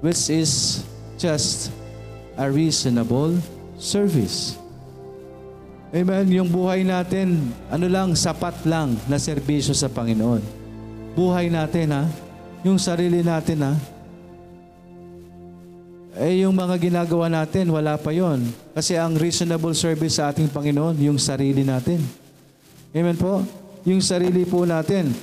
which 0.00 0.28
is 0.32 0.82
just 1.20 1.72
a 2.36 2.48
reasonable 2.48 3.36
service. 3.76 4.56
Amen? 5.90 6.30
Yung 6.30 6.48
buhay 6.48 6.86
natin, 6.86 7.50
ano 7.68 7.86
lang, 7.90 8.14
sapat 8.14 8.62
lang 8.64 8.94
na 9.10 9.18
serbisyo 9.18 9.74
sa 9.74 9.90
Panginoon. 9.90 10.40
Buhay 11.18 11.50
natin 11.50 11.90
ha, 11.90 12.04
yung 12.62 12.78
sarili 12.78 13.20
natin 13.26 13.58
ha, 13.66 13.72
eh 16.20 16.44
yung 16.44 16.52
mga 16.52 16.76
ginagawa 16.76 17.30
natin, 17.30 17.70
wala 17.70 17.94
pa 17.96 18.12
yon. 18.12 18.44
Kasi 18.76 18.98
ang 18.98 19.14
reasonable 19.14 19.72
service 19.72 20.18
sa 20.20 20.28
ating 20.28 20.50
Panginoon, 20.50 20.98
yung 21.00 21.16
sarili 21.16 21.62
natin. 21.64 22.02
Amen 22.90 23.14
po? 23.14 23.40
Yung 23.88 24.02
sarili 24.04 24.44
po 24.44 24.66
natin. 24.68 25.14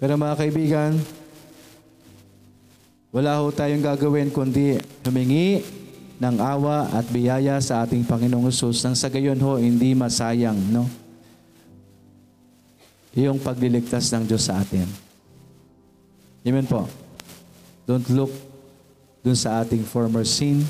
Pero 0.00 0.16
mga 0.16 0.34
kaibigan, 0.38 0.96
wala 3.10 3.42
ho 3.42 3.50
tayong 3.50 3.82
gagawin 3.82 4.30
kundi 4.30 4.78
humingi 5.02 5.66
ng 6.20 6.36
awa 6.38 6.86
at 6.94 7.06
biyaya 7.10 7.58
sa 7.58 7.82
ating 7.82 8.06
Panginoong 8.06 8.46
Yesus 8.46 8.84
nang 8.86 8.94
sa 8.94 9.10
gayon 9.10 9.40
ho 9.42 9.58
hindi 9.58 9.96
masayang, 9.98 10.58
no? 10.70 10.86
Yung 13.16 13.42
pagliligtas 13.42 14.06
ng 14.14 14.22
Diyos 14.22 14.46
sa 14.46 14.62
atin. 14.62 14.86
Amen 16.46 16.64
po. 16.68 16.86
Don't 17.88 18.06
look 18.14 18.30
dun 19.20 19.34
sa 19.36 19.60
ating 19.60 19.82
former 19.82 20.22
sin 20.22 20.62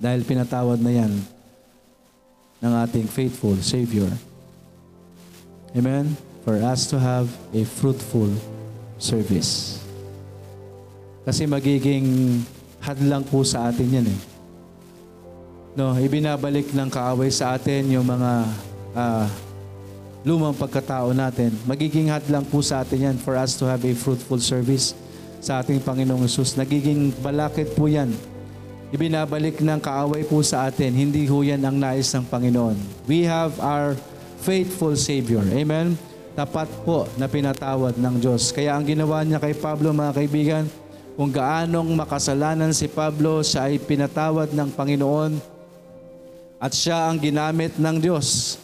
dahil 0.00 0.26
pinatawad 0.26 0.80
na 0.80 0.92
yan 0.92 1.12
ng 2.60 2.72
ating 2.84 3.06
faithful 3.08 3.56
Savior. 3.62 4.10
Amen? 5.72 6.12
For 6.42 6.56
us 6.60 6.88
to 6.90 6.98
have 6.98 7.28
a 7.52 7.62
fruitful 7.64 8.32
service. 8.98 9.79
Kasi 11.30 11.46
magiging 11.46 12.42
hadlang 12.82 13.22
po 13.22 13.46
sa 13.46 13.70
atin 13.70 13.86
yan 13.86 14.06
eh. 14.10 14.20
No, 15.78 15.94
ibinabalik 15.94 16.74
ng 16.74 16.90
kaaway 16.90 17.30
sa 17.30 17.54
atin 17.54 17.86
yung 17.86 18.02
mga 18.02 18.50
uh, 18.98 19.30
lumang 20.26 20.50
pagkatao 20.58 21.14
natin. 21.14 21.54
Magiging 21.70 22.10
hadlang 22.10 22.42
po 22.42 22.58
sa 22.66 22.82
atin 22.82 23.14
yan 23.14 23.16
for 23.22 23.38
us 23.38 23.54
to 23.54 23.62
have 23.62 23.78
a 23.78 23.94
fruitful 23.94 24.42
service 24.42 24.90
sa 25.38 25.62
ating 25.62 25.78
Panginoong 25.78 26.26
Yesus. 26.26 26.58
Nagiging 26.58 27.14
balakid 27.22 27.78
po 27.78 27.86
yan. 27.86 28.10
Ibinabalik 28.90 29.62
ng 29.62 29.78
kaaway 29.78 30.26
po 30.26 30.42
sa 30.42 30.66
atin. 30.66 30.90
Hindi 30.90 31.30
ho 31.30 31.46
yan 31.46 31.62
ang 31.62 31.78
nais 31.78 32.10
ng 32.10 32.26
Panginoon. 32.26 33.06
We 33.06 33.22
have 33.22 33.54
our 33.62 33.94
faithful 34.42 34.98
Savior. 34.98 35.46
Amen? 35.54 35.94
Tapat 36.34 36.66
po 36.82 37.06
na 37.14 37.30
pinatawad 37.30 37.94
ng 37.94 38.18
Diyos. 38.18 38.50
Kaya 38.50 38.74
ang 38.74 38.82
ginawa 38.82 39.22
niya 39.22 39.38
kay 39.38 39.54
Pablo, 39.54 39.94
mga 39.94 40.18
kaibigan, 40.18 40.66
kung 41.14 41.30
gaanong 41.30 41.88
makasalanan 41.94 42.74
si 42.74 42.86
Pablo, 42.90 43.40
siya 43.40 43.70
ay 43.70 43.78
pinatawad 43.82 44.50
ng 44.52 44.68
Panginoon 44.74 45.32
at 46.60 46.72
siya 46.76 47.08
ang 47.08 47.18
ginamit 47.18 47.78
ng 47.80 47.96
Diyos. 47.98 48.58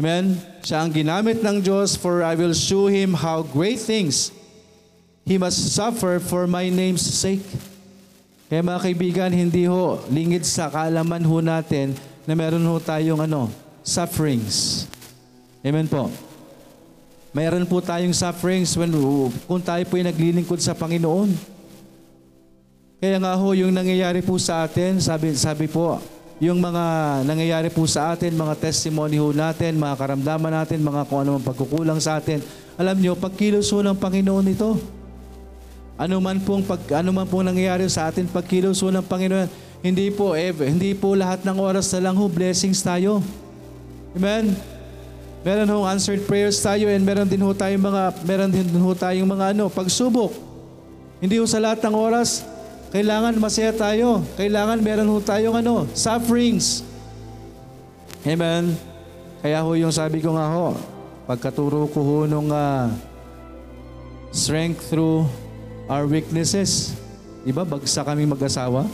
Amen? 0.00 0.38
Siya 0.64 0.84
ang 0.84 0.90
ginamit 0.92 1.42
ng 1.44 1.60
Diyos 1.60 1.96
for 1.96 2.24
I 2.24 2.38
will 2.38 2.56
show 2.56 2.88
him 2.88 3.12
how 3.12 3.44
great 3.44 3.82
things 3.82 4.32
He 5.30 5.38
must 5.38 5.74
suffer 5.78 6.18
for 6.18 6.50
my 6.50 6.66
name's 6.66 7.06
sake. 7.06 7.44
Kaya 8.50 8.66
mga 8.66 8.82
kaibigan, 8.82 9.30
hindi 9.30 9.62
ho 9.70 10.02
lingid 10.10 10.42
sa 10.42 10.66
kaalaman 10.66 11.22
ho 11.22 11.38
natin 11.38 11.94
na 12.26 12.34
meron 12.34 12.66
ho 12.66 12.82
tayong 12.82 13.22
ano, 13.22 13.46
sufferings. 13.86 14.90
Amen 15.62 15.86
po. 15.86 16.10
Mayroon 17.30 17.62
po 17.62 17.78
tayong 17.78 18.10
sufferings 18.10 18.74
when, 18.74 18.90
kung 19.46 19.62
tayo 19.62 19.86
po 19.86 19.94
ay 19.94 20.10
naglilingkod 20.10 20.58
sa 20.58 20.74
Panginoon. 20.74 21.30
Kaya 22.98 23.16
nga 23.22 23.32
ho, 23.38 23.54
yung 23.54 23.70
nangyayari 23.70 24.18
po 24.20 24.34
sa 24.36 24.66
atin, 24.66 24.98
sabi, 24.98 25.32
sabi 25.38 25.70
po, 25.70 26.02
yung 26.42 26.58
mga 26.58 26.84
nangyayari 27.22 27.68
po 27.70 27.86
sa 27.86 28.16
atin, 28.16 28.34
mga 28.34 28.58
testimony 28.58 29.20
ho 29.20 29.30
natin, 29.30 29.78
mga 29.78 29.94
karamdaman 29.94 30.52
natin, 30.52 30.82
mga 30.82 31.06
kung 31.06 31.20
ano 31.22 31.38
pagkukulang 31.38 32.00
sa 32.02 32.18
atin, 32.18 32.42
alam 32.80 32.96
nyo, 32.98 33.14
pagkilos 33.14 33.70
ho 33.70 33.78
ng 33.84 33.94
Panginoon 33.94 34.46
ito. 34.50 34.80
Ano 36.00 36.16
man 36.16 36.40
pong 36.40 36.64
pag 36.64 36.80
ano 36.96 37.12
man 37.12 37.28
pong 37.28 37.44
nangyayari 37.44 37.84
sa 37.92 38.08
atin 38.08 38.24
pagkilos 38.24 38.80
ng 38.80 39.04
Panginoon, 39.04 39.52
hindi 39.84 40.08
po 40.08 40.32
ever, 40.32 40.64
hindi 40.64 40.96
po 40.96 41.12
lahat 41.12 41.44
ng 41.44 41.56
oras 41.60 41.92
na 41.92 42.08
lang 42.08 42.16
ho 42.16 42.24
blessings 42.24 42.80
tayo. 42.80 43.20
Amen. 44.16 44.79
Meron 45.40 45.68
hong 45.72 45.88
answered 45.88 46.20
prayers 46.28 46.60
tayo 46.60 46.92
and 46.92 47.00
meron 47.00 47.24
din 47.24 47.40
ho 47.40 47.56
tayong 47.56 47.80
mga 47.80 48.02
meron 48.28 48.50
din 48.52 48.68
ho 48.76 48.92
tayong 48.92 49.28
mga 49.28 49.56
ano, 49.56 49.72
pagsubok. 49.72 50.36
Hindi 51.20 51.40
ho 51.40 51.48
sa 51.48 51.60
lahat 51.60 51.80
ng 51.80 51.96
oras 51.96 52.44
kailangan 52.90 53.38
masaya 53.38 53.70
tayo. 53.70 54.26
Kailangan 54.34 54.82
meron 54.82 55.06
ho 55.06 55.22
tayong 55.22 55.62
ano, 55.62 55.86
sufferings. 55.94 56.82
Amen. 58.26 58.74
Kaya 59.40 59.62
ho 59.62 59.70
yung 59.78 59.94
sabi 59.94 60.18
ko 60.18 60.34
nga 60.34 60.50
ho, 60.50 60.74
pagkaturo 61.24 61.86
ko 61.88 62.00
ho 62.02 62.16
nung 62.26 62.50
uh, 62.50 62.90
strength 64.34 64.90
through 64.90 65.22
our 65.86 66.04
weaknesses. 66.04 66.98
Di 67.46 67.54
ba? 67.54 67.62
Bagsak 67.62 68.04
kami 68.04 68.26
mag-asawa. 68.26 68.84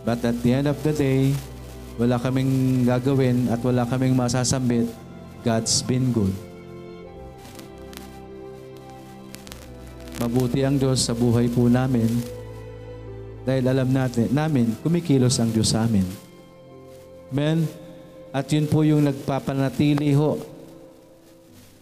But 0.00 0.24
at 0.24 0.40
the 0.40 0.50
end 0.56 0.66
of 0.66 0.80
the 0.80 0.96
day, 0.96 1.36
wala 1.96 2.20
kaming 2.20 2.84
gagawin 2.86 3.48
at 3.50 3.58
wala 3.64 3.88
kaming 3.88 4.14
masasambit. 4.14 4.86
God's 5.40 5.80
been 5.80 6.12
good. 6.12 6.32
Mabuti 10.20 10.60
ang 10.60 10.76
Diyos 10.76 11.00
sa 11.00 11.16
buhay 11.16 11.48
po 11.48 11.64
namin 11.66 12.08
dahil 13.40 13.64
alam 13.64 13.88
natin, 13.88 14.28
namin, 14.28 14.76
kumikilos 14.84 15.40
ang 15.40 15.48
Diyos 15.48 15.72
sa 15.72 15.88
amin. 15.88 16.04
Amen? 17.32 17.64
At 18.30 18.46
yun 18.52 18.68
po 18.68 18.84
yung 18.84 19.08
nagpapanatili 19.08 20.12
ho 20.12 20.36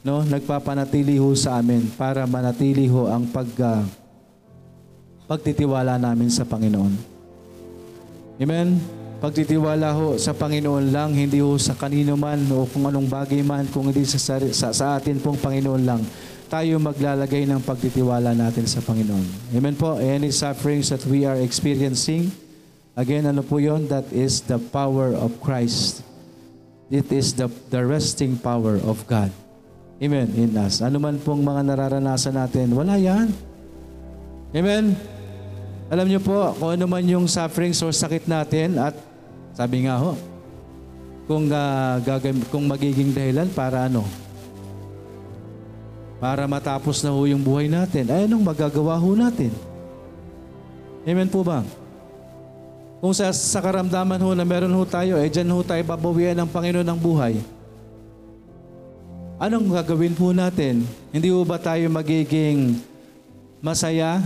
no, 0.09 0.23
nagpapanatili 0.25 1.19
ho 1.19 1.35
sa 1.35 1.59
amin 1.59 1.91
para 1.93 2.25
manatili 2.25 2.87
ho 2.89 3.11
ang 3.11 3.27
pag, 3.29 3.49
uh, 3.61 3.85
pagtitiwala 5.29 6.01
namin 6.01 6.33
sa 6.33 6.49
Panginoon. 6.49 6.95
Amen? 8.39 8.98
Pagtitiwala 9.19 9.91
ho 9.99 10.15
sa 10.15 10.31
Panginoon 10.31 10.95
lang, 10.95 11.11
hindi 11.11 11.43
ho 11.43 11.59
sa 11.59 11.75
kanino 11.75 12.15
man 12.15 12.39
o 12.55 12.71
kung 12.71 12.87
anong 12.87 13.11
bagay 13.11 13.43
man, 13.43 13.67
kung 13.67 13.91
hindi 13.91 14.07
sa, 14.07 14.15
sa, 14.39 14.71
sa 14.71 14.87
atin 14.95 15.19
pong 15.19 15.35
Panginoon 15.43 15.83
lang, 15.83 15.99
tayo 16.47 16.79
maglalagay 16.79 17.43
ng 17.51 17.59
pagtitiwala 17.67 18.31
natin 18.31 18.71
sa 18.71 18.79
Panginoon. 18.79 19.53
Amen 19.59 19.75
po? 19.75 19.99
Any 19.99 20.31
sufferings 20.31 20.95
that 20.95 21.03
we 21.03 21.27
are 21.27 21.35
experiencing, 21.35 22.31
again, 22.95 23.27
ano 23.27 23.43
po 23.43 23.59
yon? 23.59 23.91
That 23.91 24.07
is 24.15 24.39
the 24.47 24.63
power 24.63 25.19
of 25.19 25.43
Christ. 25.43 26.07
It 26.87 27.11
is 27.11 27.35
the, 27.35 27.51
the 27.75 27.83
resting 27.83 28.39
power 28.39 28.79
of 28.87 29.03
God. 29.11 29.35
Amen. 29.99 30.31
In 30.39 30.55
us. 30.63 30.79
Ano 30.79 31.03
man 31.03 31.19
pong 31.19 31.43
mga 31.43 31.75
nararanasan 31.75 32.39
natin, 32.39 32.71
wala 32.71 32.95
yan. 32.95 33.35
Amen. 34.55 34.95
Alam 35.91 36.07
niyo 36.07 36.23
po, 36.23 36.55
kung 36.55 36.79
ano 36.79 36.87
man 36.87 37.03
yung 37.03 37.27
sufferings 37.27 37.83
or 37.83 37.91
sakit 37.91 38.31
natin 38.31 38.79
at 38.79 39.08
sabi 39.59 39.91
nga 39.91 39.99
ho, 39.99 40.15
kung, 41.27 41.51
uh, 41.51 41.99
gagam- 42.07 42.47
kung 42.47 42.63
magiging 42.71 43.11
dahilan 43.11 43.51
para 43.51 43.91
ano, 43.91 44.07
para 46.23 46.47
matapos 46.47 47.03
na 47.03 47.11
ho 47.11 47.27
yung 47.27 47.43
buhay 47.43 47.67
natin, 47.67 48.07
ay 48.07 48.31
anong 48.31 48.47
magagawa 48.47 48.95
ho 48.95 49.19
natin? 49.19 49.51
Amen 51.03 51.27
po 51.27 51.43
ba? 51.43 51.67
Kung 53.03 53.11
sa, 53.11 53.35
sa 53.35 53.59
karamdaman 53.59 54.23
ho 54.23 54.31
na 54.31 54.47
meron 54.47 54.71
ho 54.79 54.83
tayo, 54.87 55.19
eh 55.19 55.27
dyan 55.27 55.51
ho 55.51 55.67
tayo 55.67 55.83
babawian 55.83 56.39
ng 56.39 56.51
Panginoon 56.55 56.87
ng 56.87 57.01
buhay. 57.03 57.43
anong 59.43 59.75
gagawin 59.75 60.15
po 60.15 60.31
natin? 60.31 60.87
Hindi 61.11 61.35
po 61.35 61.43
ba 61.43 61.59
tayo 61.59 61.83
magiging 61.91 62.79
masaya? 63.59 64.23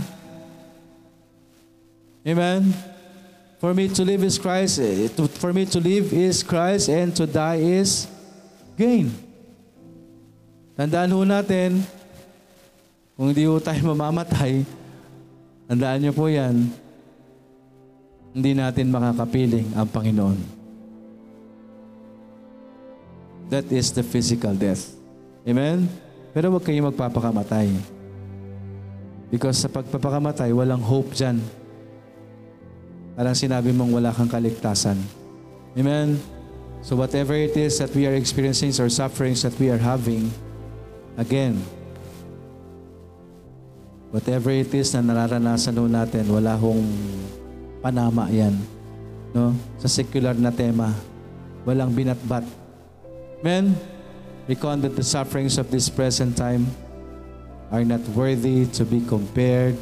Amen? 2.21 2.92
For 3.63 3.71
me 3.71 3.87
to 3.87 4.03
live 4.03 4.27
is 4.27 4.35
Christ, 4.35 4.83
eh, 4.83 5.07
for 5.39 5.55
me 5.55 5.63
to 5.71 5.79
live 5.79 6.11
is 6.11 6.43
Christ 6.43 6.91
and 6.91 7.15
to 7.15 7.23
die 7.23 7.63
is 7.63 8.11
gain. 8.75 9.07
Tandaan 10.75 11.07
ho 11.15 11.23
natin, 11.23 11.79
kung 13.15 13.31
hindi 13.31 13.47
ho 13.47 13.63
tayo 13.63 13.79
mamamatay, 13.95 14.67
tandaan 15.63 15.95
niyo 16.03 16.11
po 16.11 16.27
yan, 16.27 16.75
hindi 18.35 18.51
natin 18.51 18.91
makakapiling 18.91 19.71
ang 19.79 19.87
Panginoon. 19.87 20.39
That 23.47 23.71
is 23.71 23.95
the 23.95 24.03
physical 24.03 24.59
death. 24.59 24.91
Amen? 25.47 25.87
Pero 26.35 26.51
huwag 26.51 26.67
kayong 26.67 26.91
magpapakamatay. 26.91 27.71
Because 29.31 29.63
sa 29.63 29.71
pagpapakamatay, 29.71 30.51
walang 30.51 30.83
hope 30.83 31.15
dyan. 31.15 31.39
Parang 33.13 33.37
sinabi 33.37 33.69
mong 33.69 33.93
wala 33.93 34.09
kang 34.09 34.29
kaligtasan. 34.29 34.97
Amen? 35.77 36.17
So 36.81 36.97
whatever 36.97 37.37
it 37.37 37.55
is 37.55 37.77
that 37.79 37.93
we 37.93 38.09
are 38.09 38.17
experiencing 38.17 38.73
or 38.81 38.89
sufferings 38.89 39.45
that 39.45 39.53
we 39.61 39.69
are 39.69 39.79
having, 39.79 40.33
again, 41.15 41.61
whatever 44.09 44.51
it 44.51 44.73
is 44.73 44.91
na 44.97 45.05
nararanasan 45.05 45.77
ho 45.77 45.85
natin, 45.85 46.25
wala 46.27 46.57
hong 46.57 46.83
panama 47.79 48.27
yan. 48.33 48.57
No? 49.31 49.53
Sa 49.77 49.87
secular 49.87 50.33
na 50.33 50.49
tema, 50.49 50.93
walang 51.65 51.93
binatbat. 51.93 52.45
Amen? 53.41 53.77
Recon 54.49 54.81
that 54.83 54.97
the 54.97 55.05
sufferings 55.05 55.55
of 55.61 55.71
this 55.71 55.87
present 55.87 56.35
time 56.35 56.67
are 57.71 57.85
not 57.85 58.03
worthy 58.11 58.67
to 58.75 58.83
be 58.83 58.99
compared 59.05 59.79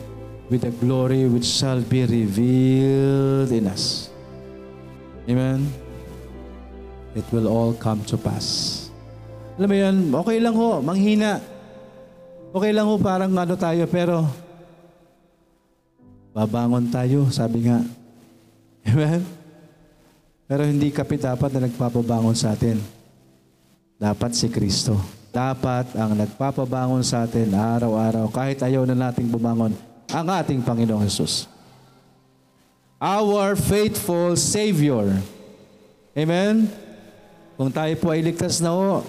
with 0.52 0.68
the 0.68 0.74
glory 0.84 1.32
which 1.32 1.47
shall 1.47 1.80
be 1.80 2.04
revealed 2.04 3.56
in 3.56 3.72
us. 3.72 4.12
Amen? 5.24 5.64
It 7.16 7.24
will 7.32 7.47
all 7.47 7.72
come 7.72 8.04
to 8.12 8.20
pass. 8.20 8.78
Alam 9.56 9.68
mo 9.72 9.76
yan, 9.80 9.95
okay 10.12 10.38
lang 10.43 10.56
ho, 10.60 10.84
manghina. 10.84 11.39
Okay 12.52 12.76
lang 12.76 12.84
ho, 12.84 12.99
parang 12.99 13.32
ano 13.32 13.56
tayo, 13.56 13.88
pero 13.88 14.28
babangon 16.36 16.91
tayo, 16.91 17.32
sabi 17.32 17.72
nga. 17.72 17.80
Amen? 18.91 19.24
Pero 20.52 20.68
hindi 20.68 20.91
kapit 20.91 21.24
dapat 21.24 21.47
na 21.56 21.72
nagpapabangon 21.72 22.36
sa 22.36 22.52
atin. 22.52 22.76
Dapat 23.95 24.36
si 24.36 24.52
Kristo. 24.52 24.99
Dapat 25.32 25.95
ang 25.95 26.12
nagpapabangon 26.12 27.08
sa 27.08 27.24
atin 27.24 27.56
araw-araw, 27.56 28.28
kahit 28.36 28.60
ayaw 28.60 28.84
na 28.84 28.99
nating 28.99 29.32
bumangon, 29.32 29.90
ang 30.12 30.28
ating 30.28 30.59
Panginoong 30.62 31.07
Jesus. 31.07 31.47
Our 33.01 33.57
faithful 33.57 34.38
Savior. 34.38 35.18
Amen? 36.14 36.70
Kung 37.57 37.72
tayo 37.74 37.93
po 37.97 38.14
ay 38.14 38.22
ligtas 38.22 38.62
na 38.62 38.76
o, 38.76 39.01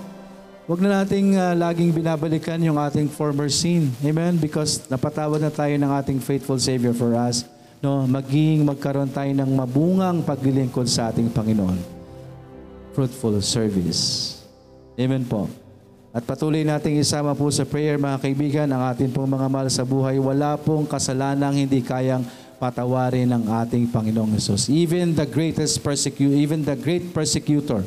huwag 0.64 0.80
na 0.80 1.02
nating 1.02 1.36
ah, 1.36 1.52
laging 1.52 1.92
binabalikan 1.92 2.56
yung 2.62 2.78
ating 2.80 3.10
former 3.10 3.52
sin. 3.52 3.92
Amen? 4.00 4.38
Because 4.38 4.86
napatawad 4.88 5.42
na 5.42 5.52
tayo 5.52 5.74
ng 5.76 5.92
ating 6.00 6.18
faithful 6.24 6.56
Savior 6.56 6.94
for 6.96 7.12
us. 7.12 7.44
No, 7.82 8.06
maging 8.06 8.62
magkaroon 8.62 9.10
tayo 9.10 9.28
ng 9.34 9.50
mabungang 9.58 10.22
paglilingkod 10.22 10.86
sa 10.86 11.10
ating 11.10 11.28
Panginoon. 11.34 11.76
Fruitful 12.94 13.42
service. 13.42 14.38
Amen 14.94 15.26
po. 15.26 15.61
At 16.12 16.28
patuloy 16.28 16.60
nating 16.60 17.00
isama 17.00 17.32
po 17.32 17.48
sa 17.48 17.64
prayer 17.64 17.96
mga 17.96 18.20
kaibigan 18.20 18.68
ang 18.68 18.92
ating 18.92 19.08
pong 19.08 19.32
mga 19.32 19.48
mahal 19.48 19.68
sa 19.72 19.80
buhay. 19.80 20.20
Wala 20.20 20.60
pong 20.60 20.84
kasalanang 20.84 21.64
hindi 21.64 21.80
kayang 21.80 22.20
patawarin 22.60 23.32
ng 23.32 23.48
ating 23.48 23.88
Panginoong 23.88 24.36
Yesus. 24.36 24.68
Even 24.68 25.16
the 25.16 25.24
greatest 25.24 25.80
persecutor, 25.80 26.36
even 26.36 26.60
the 26.68 26.76
great 26.76 27.16
persecutor, 27.16 27.80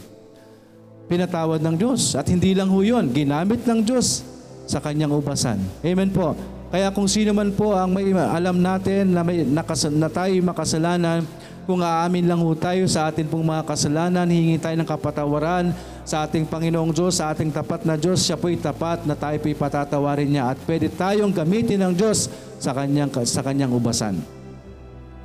pinatawad 1.05 1.61
ng 1.61 1.77
Diyos. 1.77 2.17
At 2.17 2.25
hindi 2.25 2.57
lang 2.57 2.73
ho 2.73 2.81
yun, 2.81 3.13
ginamit 3.13 3.61
ng 3.61 3.85
Diyos 3.85 4.25
sa 4.65 4.81
kanyang 4.81 5.13
ubasan. 5.13 5.61
Amen 5.85 6.09
po. 6.09 6.33
Kaya 6.73 6.89
kung 6.89 7.05
sino 7.05 7.29
man 7.29 7.53
po 7.53 7.77
ang 7.77 7.93
may 7.93 8.09
alam 8.09 8.57
natin 8.57 9.13
na, 9.13 9.21
may, 9.21 9.45
nakas, 9.45 9.85
na 9.93 10.09
tayo 10.09 10.33
makasalanan, 10.41 11.21
kung 11.69 11.77
aamin 11.77 12.25
lang 12.25 12.41
ho 12.41 12.49
tayo 12.57 12.89
sa 12.89 13.05
atin 13.05 13.29
pong 13.29 13.45
mga 13.45 13.69
kasalanan, 13.69 14.25
hihingi 14.25 14.57
tayo 14.57 14.73
ng 14.81 14.89
kapatawaran 14.89 15.77
sa 16.05 16.29
ating 16.29 16.45
Panginoong 16.45 16.93
Diyos, 16.93 17.17
sa 17.17 17.33
ating 17.33 17.49
tapat 17.49 17.81
na 17.81 17.97
Diyos, 17.97 18.21
siya 18.21 18.37
po'y 18.37 18.61
tapat 18.61 19.09
na 19.09 19.17
tayo 19.17 19.41
po'y 19.41 19.57
patatawarin 19.57 20.29
niya 20.29 20.53
at 20.53 20.57
pwede 20.69 20.87
tayong 20.93 21.33
gamitin 21.33 21.81
ng 21.81 21.93
Diyos 21.97 22.29
sa 22.61 22.77
kanyang, 22.77 23.09
sa 23.25 23.41
kanyang 23.41 23.73
ubasan. 23.73 24.21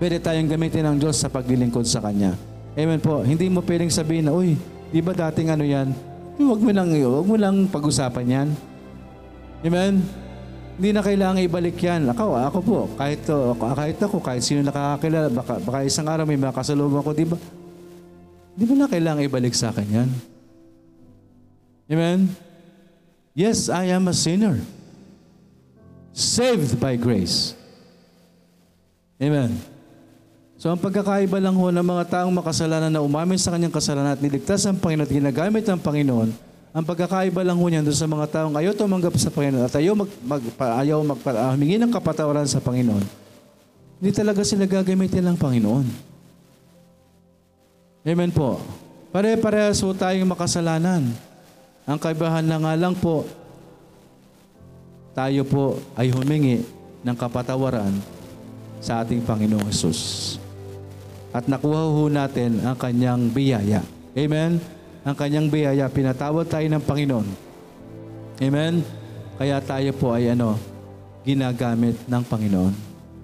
Pwede 0.01 0.17
tayong 0.17 0.49
gamitin 0.49 0.89
ng 0.89 0.97
Diyos 0.97 1.21
sa 1.21 1.29
paglilingkod 1.29 1.85
sa 1.85 2.01
Kanya. 2.01 2.33
Amen 2.73 2.97
po. 3.05 3.21
Hindi 3.21 3.53
mo 3.53 3.61
pwedeng 3.61 3.93
sabihin 3.93 4.25
na, 4.25 4.33
uy, 4.33 4.57
di 4.89 5.01
ba 5.05 5.13
dating 5.13 5.53
ano 5.53 5.61
yan? 5.61 5.93
Huwag 6.41 6.57
mo 6.65 6.73
lang, 6.73 6.89
huwag 6.89 7.27
mo 7.29 7.37
lang 7.37 7.69
pag-usapan 7.69 8.25
yan. 8.25 8.49
Amen? 9.61 10.01
Hindi 10.81 10.97
na 10.97 11.05
kailangan 11.05 11.45
ibalik 11.45 11.77
yan. 11.77 12.09
Ako, 12.17 12.33
ako 12.33 12.59
po, 12.65 12.79
kahit, 12.97 13.21
kahit 13.61 13.99
ako, 14.01 14.17
kahit 14.25 14.41
sino 14.41 14.65
nakakakilala, 14.65 15.29
baka, 15.29 15.61
baka 15.61 15.79
isang 15.85 16.09
araw 16.09 16.25
may 16.25 16.41
makasalubong 16.41 17.05
ako, 17.05 17.13
di 17.13 17.29
ba? 17.29 17.37
Di 18.57 18.65
ba 18.65 18.73
na 18.81 18.89
kailangan 18.89 19.21
ibalik 19.29 19.53
sa 19.53 19.69
akin 19.69 19.85
yan? 19.85 20.09
Amen? 21.91 22.31
Yes, 23.35 23.67
I 23.67 23.91
am 23.91 24.07
a 24.07 24.15
sinner. 24.15 24.63
Saved 26.15 26.79
by 26.79 26.95
grace. 26.95 27.59
Amen. 29.19 29.59
So 30.61 30.69
ang 30.69 30.79
pagkakaiba 30.79 31.41
lang 31.41 31.57
ho 31.57 31.73
ng 31.73 31.83
mga 31.83 32.05
taong 32.21 32.35
makasalanan 32.37 32.93
na 32.93 33.01
umamin 33.01 33.41
sa 33.41 33.51
kanyang 33.51 33.73
kasalanan 33.73 34.15
at 34.15 34.21
niligtas 34.21 34.63
ang 34.69 34.77
Panginoon 34.77 35.09
at 35.09 35.13
ginagamit 35.13 35.65
ng 35.65 35.81
Panginoon, 35.81 36.31
ang 36.71 36.85
pagkakaiba 36.85 37.41
lang 37.43 37.57
ho 37.57 37.67
niyan 37.67 37.81
doon 37.81 37.97
sa 37.97 38.05
mga 38.05 38.27
taong 38.29 38.55
ayaw 38.55 38.77
tumanggap 38.77 39.17
sa 39.17 39.33
Panginoon 39.33 39.65
at 39.65 39.75
ayaw, 39.75 39.97
mag, 39.97 40.11
mag, 40.21 40.43
ayaw 40.61 41.01
mag, 41.01 41.17
uh, 41.17 41.51
humingi 41.57 41.81
ng 41.81 41.89
kapatawaran 41.89 42.45
sa 42.45 42.61
Panginoon, 42.61 43.03
hindi 44.05 44.11
talaga 44.13 44.45
sila 44.45 44.69
gagamitin 44.69 45.25
ng 45.33 45.37
Panginoon. 45.41 45.87
Amen 48.05 48.33
po. 48.33 48.61
Pare-parehas 49.11 49.81
ho 49.81 49.97
tayong 49.97 50.29
makasalanan. 50.29 51.30
Ang 51.89 51.99
kaibahan 52.01 52.45
na 52.45 52.61
nga 52.61 52.75
lang 52.77 52.93
po, 52.97 53.25
tayo 55.17 55.43
po 55.45 55.81
ay 55.97 56.13
humingi 56.13 56.63
ng 57.05 57.17
kapatawaran 57.17 57.93
sa 58.81 59.05
ating 59.05 59.25
Panginoong 59.25 59.69
Yesus. 59.69 60.37
At 61.31 61.47
nakuha 61.47 61.87
ho 61.87 62.05
natin 62.11 62.59
ang 62.65 62.75
kanyang 62.75 63.31
biyaya. 63.31 63.85
Amen? 64.17 64.59
Ang 65.07 65.17
kanyang 65.17 65.49
biyaya, 65.49 65.87
pinatawad 65.89 66.49
tayo 66.51 66.67
ng 66.67 66.83
Panginoon. 66.83 67.29
Amen? 68.41 68.83
Kaya 69.41 69.57
tayo 69.63 69.91
po 69.97 70.13
ay 70.13 70.35
ano, 70.35 70.59
ginagamit 71.25 71.97
ng 72.09 72.23
Panginoon. 72.25 72.75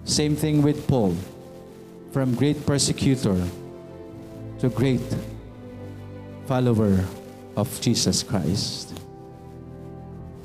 Same 0.06 0.38
thing 0.38 0.62
with 0.62 0.80
Paul. 0.86 1.12
From 2.14 2.32
great 2.32 2.64
persecutor 2.64 3.36
to 4.56 4.72
great 4.72 5.04
follower 6.48 7.04
of 7.56 7.66
Jesus 7.80 8.20
Christ. 8.20 8.92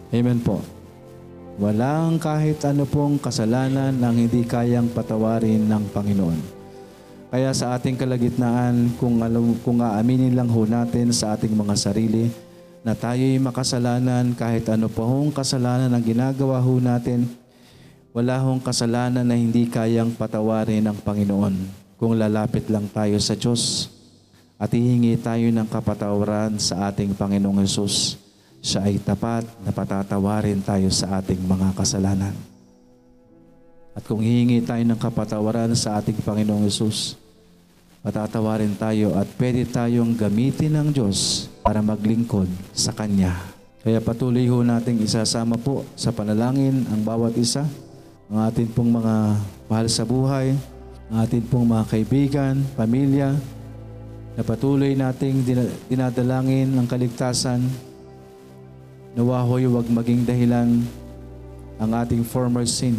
Amen 0.09 0.39
po. 0.39 0.63
Walang 1.59 2.17
kahit 2.17 2.63
ano 2.63 2.87
pong 2.87 3.19
kasalanan 3.19 3.93
ang 3.99 4.15
hindi 4.15 4.47
kayang 4.47 4.89
patawarin 4.89 5.67
ng 5.67 5.83
Panginoon. 5.91 6.39
Kaya 7.31 7.51
sa 7.55 7.75
ating 7.79 7.95
kalagitnaan, 7.95 8.95
kung, 8.99 9.19
alam, 9.23 9.55
kung 9.63 9.79
aaminin 9.79 10.35
lang 10.35 10.51
ho 10.51 10.67
natin 10.67 11.15
sa 11.15 11.35
ating 11.35 11.55
mga 11.55 11.75
sarili 11.79 12.27
na 12.83 12.91
tayo'y 12.91 13.39
makasalanan 13.39 14.35
kahit 14.35 14.67
ano 14.67 14.91
pa 14.91 15.05
hong 15.05 15.31
kasalanan 15.31 15.91
ang 15.93 16.03
ginagawa 16.03 16.59
ho 16.59 16.75
natin, 16.81 17.23
wala 18.11 18.35
hong 18.43 18.59
kasalanan 18.59 19.23
na 19.23 19.39
hindi 19.39 19.63
kayang 19.69 20.11
patawarin 20.11 20.83
ng 20.83 20.97
Panginoon 20.99 21.55
kung 21.95 22.19
lalapit 22.19 22.67
lang 22.67 22.89
tayo 22.91 23.15
sa 23.21 23.37
Diyos 23.37 23.87
at 24.61 24.69
hihingi 24.69 25.17
tayo 25.17 25.49
ng 25.49 25.65
kapatawaran 25.65 26.61
sa 26.61 26.93
ating 26.93 27.17
Panginoong 27.17 27.65
Yesus. 27.65 28.21
Siya 28.61 28.85
ay 28.85 29.01
tapat 29.01 29.41
na 29.65 29.73
patatawarin 29.73 30.61
tayo 30.61 30.85
sa 30.93 31.17
ating 31.17 31.41
mga 31.41 31.73
kasalanan. 31.73 32.37
At 33.97 34.05
kung 34.05 34.21
hihingi 34.21 34.61
tayo 34.61 34.85
ng 34.85 35.01
kapatawaran 35.01 35.73
sa 35.73 35.97
ating 35.97 36.21
Panginoong 36.21 36.69
Yesus, 36.69 37.17
patatawarin 38.05 38.77
tayo 38.77 39.17
at 39.17 39.25
pwede 39.41 39.65
tayong 39.65 40.13
gamitin 40.13 40.77
ng 40.77 40.93
Diyos 40.93 41.49
para 41.65 41.81
maglingkod 41.81 42.45
sa 42.69 42.93
Kanya. 42.93 43.33
Kaya 43.81 43.97
patuloy 43.97 44.45
ho 44.45 44.61
nating 44.61 45.01
isasama 45.01 45.57
po 45.57 45.89
sa 45.97 46.13
panalangin 46.13 46.85
ang 46.93 47.01
bawat 47.01 47.33
isa, 47.33 47.65
ang 48.29 48.45
atin 48.45 48.69
pong 48.69 48.93
mga 48.93 49.41
mahal 49.65 49.89
sa 49.89 50.05
buhay, 50.05 50.53
ang 51.09 51.17
atin 51.17 51.41
pong 51.49 51.65
mga 51.65 51.89
kaibigan, 51.89 52.61
pamilya, 52.77 53.33
na 54.41 54.43
patuloy 54.43 54.97
nating 54.97 55.45
dina- 55.45 55.77
dinadalangin 55.85 56.73
ang 56.73 56.89
kaligtasan 56.89 57.61
Nawa 59.11 59.43
ho'y 59.43 59.67
huwag 59.67 59.91
maging 59.91 60.23
dahilan 60.23 60.81
ang 61.75 61.91
ating 61.91 62.23
former 62.23 62.63
sin 62.63 62.95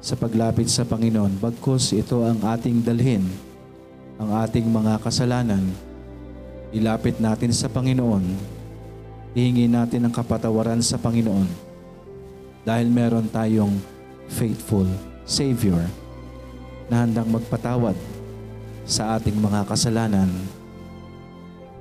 sa 0.00 0.16
paglapit 0.16 0.64
sa 0.72 0.82
Panginoon. 0.88 1.36
Bagkus 1.36 1.92
ito 1.92 2.24
ang 2.24 2.40
ating 2.40 2.80
dalhin, 2.80 3.20
ang 4.16 4.32
ating 4.42 4.64
mga 4.64 4.96
kasalanan. 5.04 5.60
Ilapit 6.72 7.20
natin 7.20 7.52
sa 7.52 7.68
Panginoon. 7.68 8.24
Ihingi 9.36 9.68
natin 9.68 10.08
ang 10.08 10.12
kapatawaran 10.16 10.80
sa 10.80 10.96
Panginoon. 10.96 11.46
Dahil 12.64 12.88
meron 12.88 13.28
tayong 13.28 13.76
faithful 14.24 14.88
Savior 15.28 15.84
na 16.88 17.04
handang 17.04 17.28
magpatawad 17.28 18.11
sa 18.82 19.16
ating 19.18 19.38
mga 19.38 19.66
kasalanan 19.66 20.28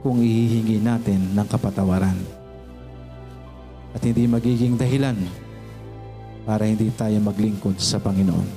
kung 0.01 0.21
ihihingi 0.21 0.81
natin 0.81 1.33
ng 1.33 1.47
kapatawaran. 1.49 2.17
At 3.91 4.01
hindi 4.01 4.25
magiging 4.25 4.79
dahilan 4.79 5.17
para 6.47 6.65
hindi 6.65 6.89
tayo 6.93 7.17
maglingkod 7.21 7.77
sa 7.77 8.01
Panginoon. 8.01 8.49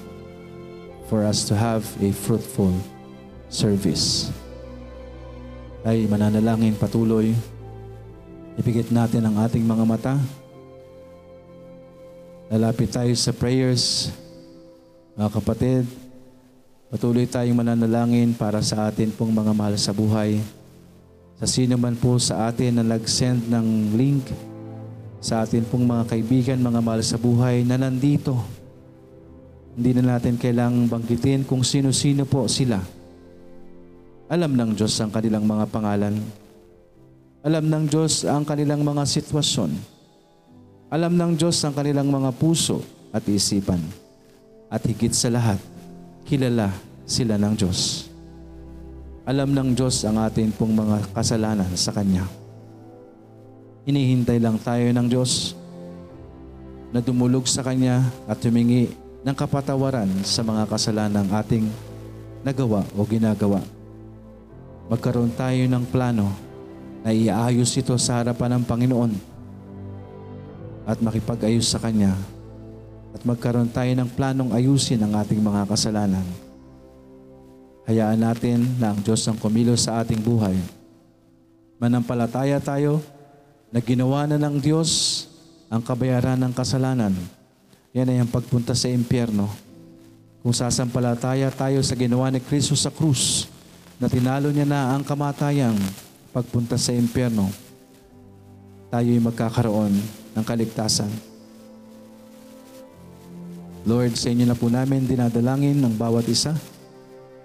For 1.04 1.28
us 1.28 1.44
to 1.52 1.54
have 1.54 1.84
a 2.00 2.10
fruitful 2.16 2.72
service. 3.52 4.32
Ay 5.84 6.08
mananalangin 6.08 6.80
patuloy. 6.80 7.36
Ipigit 8.56 8.88
natin 8.88 9.28
ang 9.28 9.36
ating 9.44 9.60
mga 9.60 9.84
mata. 9.84 10.14
Lalapit 12.48 12.88
tayo 12.88 13.12
sa 13.18 13.36
prayers. 13.36 14.08
Mga 15.18 15.30
kapatid, 15.34 15.84
patuloy 16.94 17.26
tayong 17.26 17.58
mananalangin 17.58 18.38
para 18.38 18.62
sa 18.62 18.86
atin 18.86 19.10
pong 19.10 19.34
mga 19.34 19.50
mahal 19.50 19.74
sa 19.74 19.90
buhay. 19.90 20.38
Sa 21.42 21.46
sino 21.50 21.74
man 21.74 21.98
po 21.98 22.22
sa 22.22 22.46
atin 22.46 22.78
na 22.78 22.86
nag-send 22.86 23.50
ng 23.50 23.98
link, 23.98 24.30
sa 25.18 25.42
atin 25.42 25.66
pong 25.66 25.90
mga 25.90 26.06
kaibigan, 26.06 26.62
mga 26.62 26.78
mahal 26.78 27.02
sa 27.02 27.18
buhay 27.18 27.66
na 27.66 27.74
nandito. 27.74 28.38
Hindi 29.74 29.90
na 29.98 30.14
natin 30.14 30.38
kailangang 30.38 30.86
banggitin 30.86 31.42
kung 31.42 31.66
sino-sino 31.66 32.30
po 32.30 32.46
sila. 32.46 32.78
Alam 34.30 34.54
ng 34.54 34.78
Diyos 34.78 34.94
ang 35.02 35.10
kanilang 35.10 35.50
mga 35.50 35.66
pangalan. 35.74 36.14
Alam 37.42 37.64
ng 37.74 37.84
Diyos 37.90 38.22
ang 38.22 38.46
kanilang 38.46 38.86
mga 38.86 39.02
sitwasyon. 39.02 39.74
Alam 40.94 41.18
ng 41.18 41.42
Diyos 41.42 41.58
ang 41.66 41.74
kanilang 41.74 42.06
mga 42.06 42.30
puso 42.38 42.86
at 43.10 43.26
isipan. 43.26 43.82
At 44.70 44.86
higit 44.86 45.10
sa 45.10 45.26
lahat, 45.34 45.73
kilala 46.24 46.72
sila 47.04 47.36
ng 47.36 47.52
Diyos. 47.52 48.08
Alam 49.28 49.52
ng 49.52 49.76
Diyos 49.76 50.04
ang 50.04 50.20
atin 50.20 50.52
pong 50.52 50.72
mga 50.72 51.12
kasalanan 51.12 51.68
sa 51.76 51.92
Kanya. 51.92 52.24
Hinihintay 53.84 54.40
lang 54.40 54.56
tayo 54.60 54.84
ng 54.88 55.06
Diyos 55.08 55.52
na 56.92 57.04
dumulog 57.04 57.44
sa 57.44 57.60
Kanya 57.60 58.04
at 58.24 58.40
humingi 58.40 58.88
ng 59.24 59.36
kapatawaran 59.36 60.08
sa 60.24 60.40
mga 60.44 60.68
kasalanang 60.68 61.28
ating 61.28 61.68
nagawa 62.44 62.84
o 62.96 63.04
ginagawa. 63.04 63.60
Magkaroon 64.88 65.32
tayo 65.32 65.64
ng 65.64 65.84
plano 65.88 66.28
na 67.00 67.12
iayos 67.12 67.72
ito 67.76 67.96
sa 68.00 68.20
harapan 68.20 68.60
ng 68.60 68.64
Panginoon 68.64 69.12
at 70.84 71.00
makipag-ayos 71.00 71.68
sa 71.68 71.80
Kanya 71.80 72.12
at 73.14 73.22
magkaroon 73.22 73.70
tayo 73.70 73.94
ng 73.94 74.10
planong 74.10 74.50
ayusin 74.50 74.98
ang 74.98 75.14
ating 75.14 75.38
mga 75.38 75.70
kasalanan. 75.70 76.26
Hayaan 77.86 78.18
natin 78.18 78.66
na 78.82 78.90
ang 78.90 78.98
Diyos 78.98 79.22
ang 79.30 79.38
kumilos 79.38 79.86
sa 79.86 80.02
ating 80.02 80.18
buhay. 80.18 80.58
Manampalataya 81.78 82.58
tayo 82.58 82.98
na 83.70 83.78
ginawa 83.78 84.26
na 84.26 84.34
ng 84.34 84.58
Diyos 84.58 85.24
ang 85.70 85.78
kabayaran 85.78 86.40
ng 86.42 86.52
kasalanan. 86.56 87.14
Yan 87.94 88.10
ay 88.10 88.18
ang 88.18 88.30
pagpunta 88.30 88.74
sa 88.74 88.90
impyerno. 88.90 89.46
Kung 90.42 90.52
sasampalataya 90.52 91.48
tayo 91.54 91.78
sa 91.86 91.94
ginawa 91.94 92.28
ni 92.34 92.42
Kristo 92.42 92.74
sa 92.74 92.90
krus, 92.90 93.46
na 94.00 94.10
tinalo 94.10 94.50
niya 94.50 94.66
na 94.66 94.90
ang 94.90 95.06
kamatayang 95.06 95.78
pagpunta 96.34 96.74
sa 96.74 96.90
impyerno, 96.90 97.46
tayo 98.90 99.08
ay 99.08 99.22
magkakaroon 99.22 99.94
ng 100.34 100.44
kaligtasan. 100.44 101.33
Lord, 103.84 104.16
sa 104.16 104.32
inyo 104.32 104.48
na 104.48 104.56
po 104.56 104.72
namin 104.72 105.04
dinadalangin 105.04 105.76
ng 105.76 105.94
bawat 105.96 106.24
isa. 106.28 106.56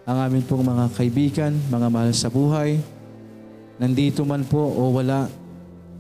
Ang 0.08 0.18
amin 0.24 0.44
pong 0.48 0.64
mga 0.64 0.86
kaibigan, 0.96 1.52
mga 1.68 1.88
mahal 1.92 2.12
sa 2.16 2.32
buhay, 2.32 2.80
nandito 3.78 4.24
man 4.24 4.48
po 4.48 4.60
o 4.60 4.96
wala, 4.96 5.28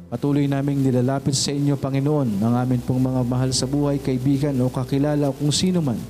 Patuloy 0.09 0.49
naming 0.49 0.81
nilalapit 0.81 1.37
sa 1.37 1.53
inyo, 1.53 1.77
Panginoon, 1.77 2.41
ang 2.41 2.57
amin 2.57 2.81
pong 2.81 2.97
mga 2.97 3.21
mahal 3.29 3.53
sa 3.53 3.69
buhay, 3.69 4.01
kaibigan 4.01 4.57
o 4.57 4.65
kakilala 4.65 5.29
o 5.29 5.37
kung 5.37 5.53
sino 5.53 5.85
man. 5.85 6.01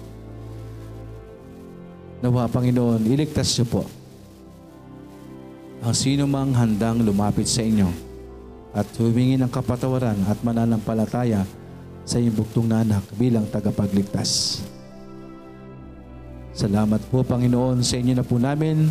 Nawa, 2.24 2.48
Panginoon, 2.48 3.04
iligtas 3.12 3.52
niyo 3.60 3.68
po 3.68 3.84
ang 5.80 5.96
sino 5.96 6.28
mang 6.28 6.52
handang 6.52 7.00
lumapit 7.00 7.48
sa 7.48 7.64
inyo 7.64 7.88
at 8.76 8.88
humingi 9.00 9.40
ng 9.40 9.48
kapatawaran 9.48 10.20
at 10.28 10.36
mananampalataya 10.44 11.48
sa 12.10 12.18
iyong 12.18 12.34
buktong 12.34 12.66
na 12.66 12.82
anak 12.82 13.06
bilang 13.14 13.46
tagapagligtas. 13.46 14.66
Salamat 16.58 17.06
po, 17.14 17.22
Panginoon, 17.22 17.86
sa 17.86 18.02
inyo 18.02 18.18
na 18.18 18.26
po 18.26 18.42
namin 18.42 18.90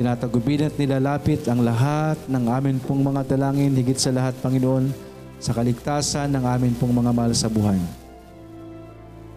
Tinatagubin 0.00 0.64
at 0.64 0.80
nilalapit 0.80 1.44
ang 1.44 1.60
lahat 1.60 2.16
ng 2.24 2.48
amin 2.48 2.80
pong 2.80 3.04
mga 3.04 3.36
dalangin, 3.36 3.76
higit 3.76 4.00
sa 4.00 4.08
lahat, 4.08 4.32
Panginoon, 4.40 4.88
sa 5.36 5.52
kaligtasan 5.52 6.32
ng 6.32 6.40
amin 6.40 6.72
pong 6.72 6.96
mga 6.96 7.12
mahal 7.12 7.36
sa 7.36 7.52
buhay. 7.52 7.76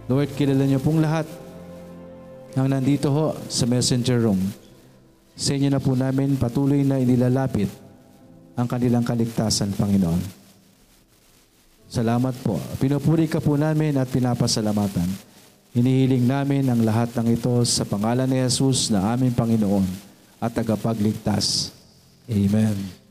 Lord, 0.08 0.32
kilala 0.40 0.64
niyo 0.64 0.80
pong 0.80 1.04
lahat 1.04 1.28
ng 2.56 2.64
nandito 2.64 3.12
ho 3.12 3.36
sa 3.52 3.68
messenger 3.68 4.24
room. 4.24 4.40
Sa 5.36 5.52
inyo 5.52 5.68
na 5.68 5.84
po 5.84 6.00
namin 6.00 6.40
patuloy 6.40 6.88
na 6.88 6.96
inilalapit 6.96 7.68
ang 8.56 8.64
kanilang 8.64 9.04
kaligtasan, 9.04 9.76
Panginoon. 9.76 10.43
Salamat 11.94 12.34
po. 12.42 12.58
Pinupuri 12.82 13.30
ka 13.30 13.38
po 13.38 13.54
namin 13.54 13.94
at 14.02 14.10
pinapasalamatan. 14.10 15.06
Hinihiling 15.78 16.26
namin 16.26 16.66
ang 16.66 16.82
lahat 16.82 17.14
ng 17.14 17.38
ito 17.38 17.54
sa 17.70 17.86
pangalan 17.86 18.26
ni 18.26 18.42
Jesus 18.42 18.90
na 18.90 19.14
aming 19.14 19.38
Panginoon 19.38 19.86
at 20.42 20.58
tagapagligtas. 20.58 21.70
Amen. 22.26 23.03